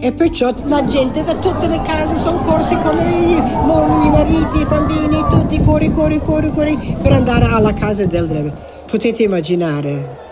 E 0.00 0.12
perciò 0.12 0.52
la 0.64 0.84
gente 0.84 1.22
da 1.22 1.36
tutte 1.36 1.68
le 1.68 1.80
case 1.82 2.16
sono 2.16 2.40
corsi 2.40 2.76
come 2.78 3.04
i, 3.04 3.36
i 3.36 4.10
mariti, 4.10 4.58
i 4.58 4.66
bambini, 4.66 5.24
tutti 5.30 5.60
corri, 5.60 5.92
corri, 5.92 6.18
corri, 6.18 6.50
corri 6.50 6.96
per 7.00 7.12
andare 7.12 7.44
alla 7.44 7.72
casa 7.72 8.04
del 8.04 8.26
Rebbe. 8.26 8.52
Potete 8.86 9.22
immaginare, 9.22 10.22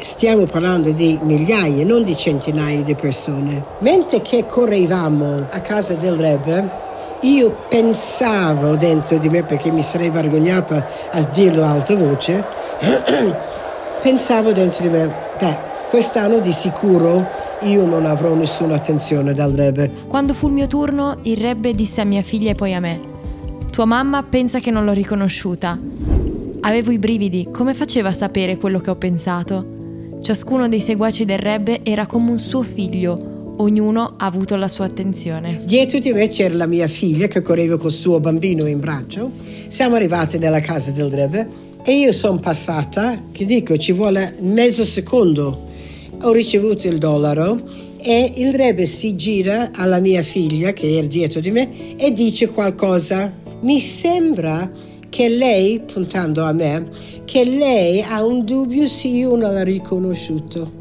stiamo 0.00 0.44
parlando 0.44 0.92
di 0.92 1.18
migliaia, 1.22 1.84
non 1.84 2.02
di 2.02 2.16
centinaia 2.16 2.82
di 2.82 2.94
persone. 2.94 3.64
Mentre 3.80 4.20
che 4.20 4.46
correvamo 4.46 5.46
a 5.50 5.60
casa 5.60 5.94
del 5.94 6.14
Rebbe, 6.14 6.70
io 7.20 7.56
pensavo 7.68 8.76
dentro 8.76 9.18
di 9.18 9.28
me, 9.28 9.44
perché 9.44 9.70
mi 9.70 9.82
sarei 9.82 10.10
vergognata 10.10 10.86
a 11.10 11.22
dirlo 11.24 11.64
a 11.64 11.70
alta 11.70 11.96
voce, 11.96 12.44
pensavo 14.02 14.52
dentro 14.52 14.82
di 14.82 14.90
me, 14.90 15.12
beh, 15.38 15.68
Quest'anno 15.90 16.38
di 16.38 16.52
sicuro 16.52 17.26
io 17.62 17.84
non 17.84 18.06
avrò 18.06 18.32
nessuna 18.34 18.76
attenzione 18.76 19.34
dal 19.34 19.50
Rebbe. 19.50 19.90
Quando 20.06 20.34
fu 20.34 20.46
il 20.46 20.52
mio 20.52 20.68
turno, 20.68 21.18
il 21.22 21.36
Rebbe 21.36 21.74
disse 21.74 22.00
a 22.00 22.04
mia 22.04 22.22
figlia 22.22 22.52
e 22.52 22.54
poi 22.54 22.74
a 22.74 22.78
me: 22.78 23.00
Tua 23.72 23.86
mamma 23.86 24.22
pensa 24.22 24.60
che 24.60 24.70
non 24.70 24.84
l'ho 24.84 24.92
riconosciuta. 24.92 25.76
Avevo 26.60 26.92
i 26.92 26.98
brividi, 27.00 27.48
come 27.50 27.74
faceva 27.74 28.10
a 28.10 28.12
sapere 28.12 28.56
quello 28.56 28.78
che 28.78 28.90
ho 28.90 28.94
pensato? 28.94 29.78
Ciascuno 30.22 30.68
dei 30.68 30.80
seguaci 30.80 31.24
del 31.24 31.38
Rebbe 31.38 31.80
era 31.82 32.06
come 32.06 32.30
un 32.30 32.38
suo 32.38 32.62
figlio, 32.62 33.54
ognuno 33.56 34.16
ha 34.18 34.26
avuto 34.26 34.54
la 34.54 34.68
sua 34.68 34.84
attenzione. 34.84 35.62
Dietro 35.64 35.98
di 35.98 36.12
me 36.12 36.28
c'era 36.28 36.54
la 36.54 36.66
mia 36.66 36.88
figlia 36.88 37.26
che 37.26 37.40
correva 37.40 37.78
col 37.78 37.90
suo 37.90 38.20
bambino 38.20 38.66
in 38.66 38.80
braccio. 38.80 39.30
Siamo 39.68 39.94
arrivati 39.94 40.36
nella 40.36 40.60
casa 40.60 40.90
del 40.90 41.10
Rebbe 41.10 41.48
e 41.82 41.98
io 41.98 42.12
sono 42.12 42.38
passata, 42.38 43.18
che 43.32 43.46
dico, 43.46 43.78
ci 43.78 43.92
vuole 43.92 44.36
mezzo 44.40 44.84
secondo 44.84 45.68
ho 46.22 46.32
ricevuto 46.32 46.86
il 46.86 46.98
dollaro 46.98 47.58
e 47.96 48.32
il 48.36 48.52
Rebbe 48.54 48.84
si 48.84 49.16
gira 49.16 49.70
alla 49.74 50.00
mia 50.00 50.22
figlia 50.22 50.74
che 50.74 50.98
era 50.98 51.06
dietro 51.06 51.40
di 51.40 51.50
me 51.50 51.96
e 51.96 52.12
dice 52.12 52.48
qualcosa. 52.50 53.32
Mi 53.62 53.78
sembra 53.78 54.70
che 55.10 55.28
lei, 55.28 55.80
puntando 55.80 56.44
a 56.44 56.52
me, 56.52 56.88
che 57.24 57.44
lei 57.44 58.00
ha 58.00 58.24
un 58.24 58.42
dubbio 58.42 58.88
se 58.88 59.08
io 59.08 59.36
non 59.36 59.52
l'ho 59.52 59.62
riconosciuto. 59.62 60.72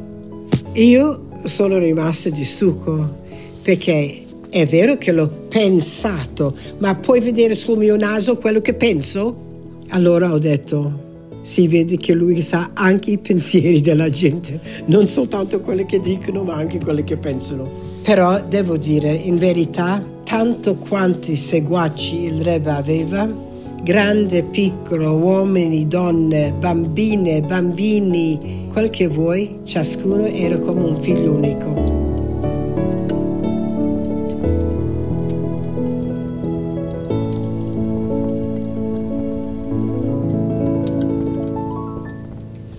Io 0.73 1.27
sono 1.43 1.77
rimasto 1.77 2.29
di 2.29 2.43
stucco 2.43 3.17
perché 3.61 4.23
è 4.49 4.65
vero 4.65 4.95
che 4.95 5.11
l'ho 5.11 5.27
pensato, 5.49 6.55
ma 6.77 6.95
puoi 6.95 7.19
vedere 7.19 7.53
sul 7.53 7.77
mio 7.77 7.97
naso 7.97 8.37
quello 8.37 8.61
che 8.61 8.73
penso? 8.73 9.47
Allora 9.89 10.31
ho 10.31 10.39
detto, 10.39 11.07
si 11.41 11.67
vede 11.67 11.97
che 11.97 12.13
lui 12.13 12.41
sa 12.41 12.71
anche 12.73 13.11
i 13.11 13.17
pensieri 13.17 13.81
della 13.81 14.09
gente, 14.09 14.59
non 14.85 15.07
soltanto 15.07 15.59
quelli 15.61 15.85
che 15.85 15.99
dicono, 15.99 16.43
ma 16.43 16.55
anche 16.55 16.79
quelli 16.79 17.03
che 17.03 17.17
pensano. 17.17 17.69
Però 18.01 18.41
devo 18.41 18.77
dire, 18.77 19.11
in 19.11 19.37
verità, 19.37 20.03
tanto 20.23 20.75
quanti 20.75 21.35
seguaci 21.35 22.23
il 22.23 22.41
Rebbe 22.41 22.71
aveva, 22.71 23.47
grande, 23.83 24.43
piccolo, 24.43 25.15
uomini, 25.15 25.87
donne, 25.87 26.53
bambine, 26.53 27.41
bambini, 27.41 28.67
quel 28.71 28.89
che 28.89 29.07
vuoi, 29.07 29.59
ciascuno 29.63 30.25
era 30.25 30.57
come 30.59 30.83
un 30.83 31.01
figlio 31.01 31.33
unico. 31.33 31.99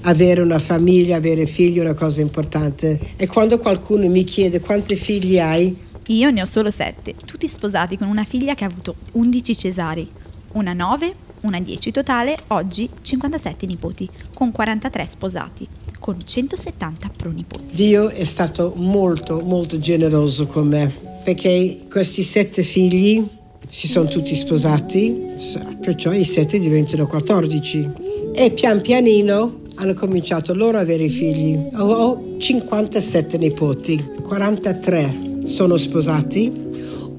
avere 0.03 0.41
una 0.41 0.59
famiglia, 0.59 1.17
avere 1.17 1.47
figli 1.47 1.79
è 1.79 1.83
una 1.83 1.95
cosa 1.95 2.21
importante. 2.21 2.99
E 3.17 3.29
quando 3.29 3.59
qualcuno 3.59 4.09
mi 4.09 4.25
chiede 4.25 4.61
quanti 4.61 4.97
figli 4.97 5.39
hai, 5.39 5.77
io 6.07 6.31
ne 6.31 6.43
ho 6.43 6.45
solo 6.45 6.71
sette, 6.71 7.15
tutti 7.25 7.47
sposati 7.47 7.97
con 7.97 8.09
una 8.09 8.25
figlia 8.25 8.55
che 8.55 8.65
ha 8.65 8.67
avuto 8.67 8.97
11 9.13 9.57
cesari, 9.57 10.11
una 10.53 10.73
9, 10.73 11.15
una 11.43 11.61
10 11.61 11.91
totale, 11.91 12.37
oggi 12.49 12.89
57 13.01 13.67
nipoti, 13.67 14.09
con 14.35 14.51
43 14.51 15.07
sposati, 15.07 15.67
con 15.99 16.17
170 16.23 17.11
pronipoti. 17.17 17.65
Dio 17.73 18.09
è 18.09 18.25
stato 18.25 18.73
molto, 18.77 19.41
molto 19.41 19.79
generoso 19.79 20.47
con 20.47 20.69
me, 20.69 20.93
perché 21.25 21.83
questi 21.91 22.23
sette 22.23 22.63
figli 22.63 23.27
si 23.69 23.87
sono 23.87 24.09
tutti 24.09 24.35
sposati, 24.35 25.37
perciò 25.81 26.13
i 26.13 26.25
sette 26.25 26.59
diventano 26.59 27.07
14. 27.07 27.91
E 28.33 28.51
pian 28.51 28.81
pianino 28.81 29.59
hanno 29.77 29.95
cominciato 29.95 30.55
loro 30.55 30.79
ad 30.79 30.85
avere 30.85 31.09
figli. 31.09 31.59
Ho 31.77 32.39
57 32.39 33.39
nipoti, 33.39 34.05
43 34.23 35.45
sono 35.45 35.77
sposati, 35.77 36.53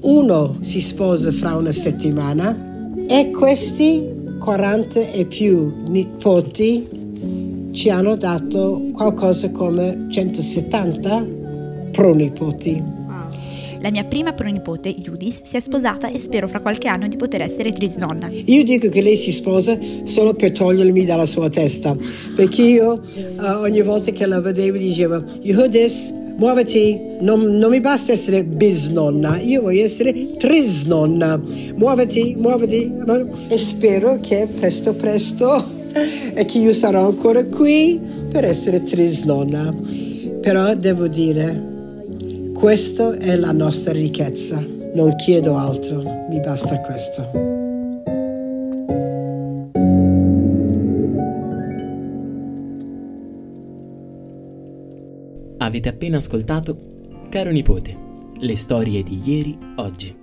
uno 0.00 0.58
si 0.60 0.80
sposa 0.80 1.32
fra 1.32 1.56
una 1.56 1.72
settimana 1.72 2.70
e 3.08 3.30
questi 3.30 4.36
40 4.38 5.10
e 5.12 5.24
più 5.26 5.72
nipoti 5.86 6.88
ci 7.72 7.90
hanno 7.90 8.16
dato 8.16 8.88
qualcosa 8.92 9.50
come 9.50 9.96
170 10.10 11.26
pronipoti. 11.92 13.00
La 13.82 13.90
mia 13.90 14.04
prima 14.04 14.32
pronipote, 14.32 14.94
Judith, 14.94 15.44
si 15.44 15.56
è 15.56 15.60
sposata 15.60 16.08
e 16.08 16.16
spero 16.20 16.46
fra 16.46 16.60
qualche 16.60 16.86
anno 16.86 17.08
di 17.08 17.16
poter 17.16 17.40
essere 17.40 17.72
trisnonna. 17.72 18.30
Io 18.30 18.62
dico 18.62 18.88
che 18.88 19.02
lei 19.02 19.16
si 19.16 19.32
sposa 19.32 19.76
solo 20.04 20.34
per 20.34 20.52
togliermi 20.52 21.04
dalla 21.04 21.26
sua 21.26 21.50
testa, 21.50 21.96
perché 22.36 22.62
io 22.62 22.92
uh, 22.92 23.42
ogni 23.60 23.82
volta 23.82 24.12
che 24.12 24.24
la 24.26 24.40
vedevo 24.40 24.78
dicevo, 24.78 25.20
Judith, 25.42 26.21
muoviti, 26.36 26.98
non, 27.20 27.40
non, 27.56 27.70
mi 27.70 27.80
basta 27.80 28.12
essere 28.12 28.44
bisnonna, 28.44 29.38
io 29.40 29.62
voglio 29.62 29.84
essere 29.84 30.36
trisnonna, 30.36 31.40
muoviti, 31.74 32.34
muoviti, 32.38 32.92
e 33.48 33.56
spero 33.56 34.18
che 34.20 34.48
presto 34.54 34.94
presto 34.94 35.64
e 36.34 36.44
che 36.44 36.58
io 36.58 36.72
sarò 36.72 37.06
ancora 37.06 37.44
qui 37.44 38.00
per 38.30 38.44
essere 38.44 38.82
trisnonna. 38.82 39.74
Però 40.40 40.74
devo 40.74 41.06
dire, 41.06 41.70
questa 42.54 43.16
è 43.16 43.36
la 43.36 43.52
nostra 43.52 43.92
ricchezza. 43.92 44.64
Non 44.94 45.14
chiedo 45.16 45.56
altro, 45.56 46.02
mi 46.28 46.40
basta 46.40 46.80
questo. 46.80 47.51
Avete 55.62 55.88
appena 55.88 56.16
ascoltato 56.16 56.76
Caro 57.30 57.50
nipote, 57.50 57.96
le 58.40 58.56
storie 58.56 59.04
di 59.04 59.20
ieri, 59.24 59.56
oggi. 59.76 60.21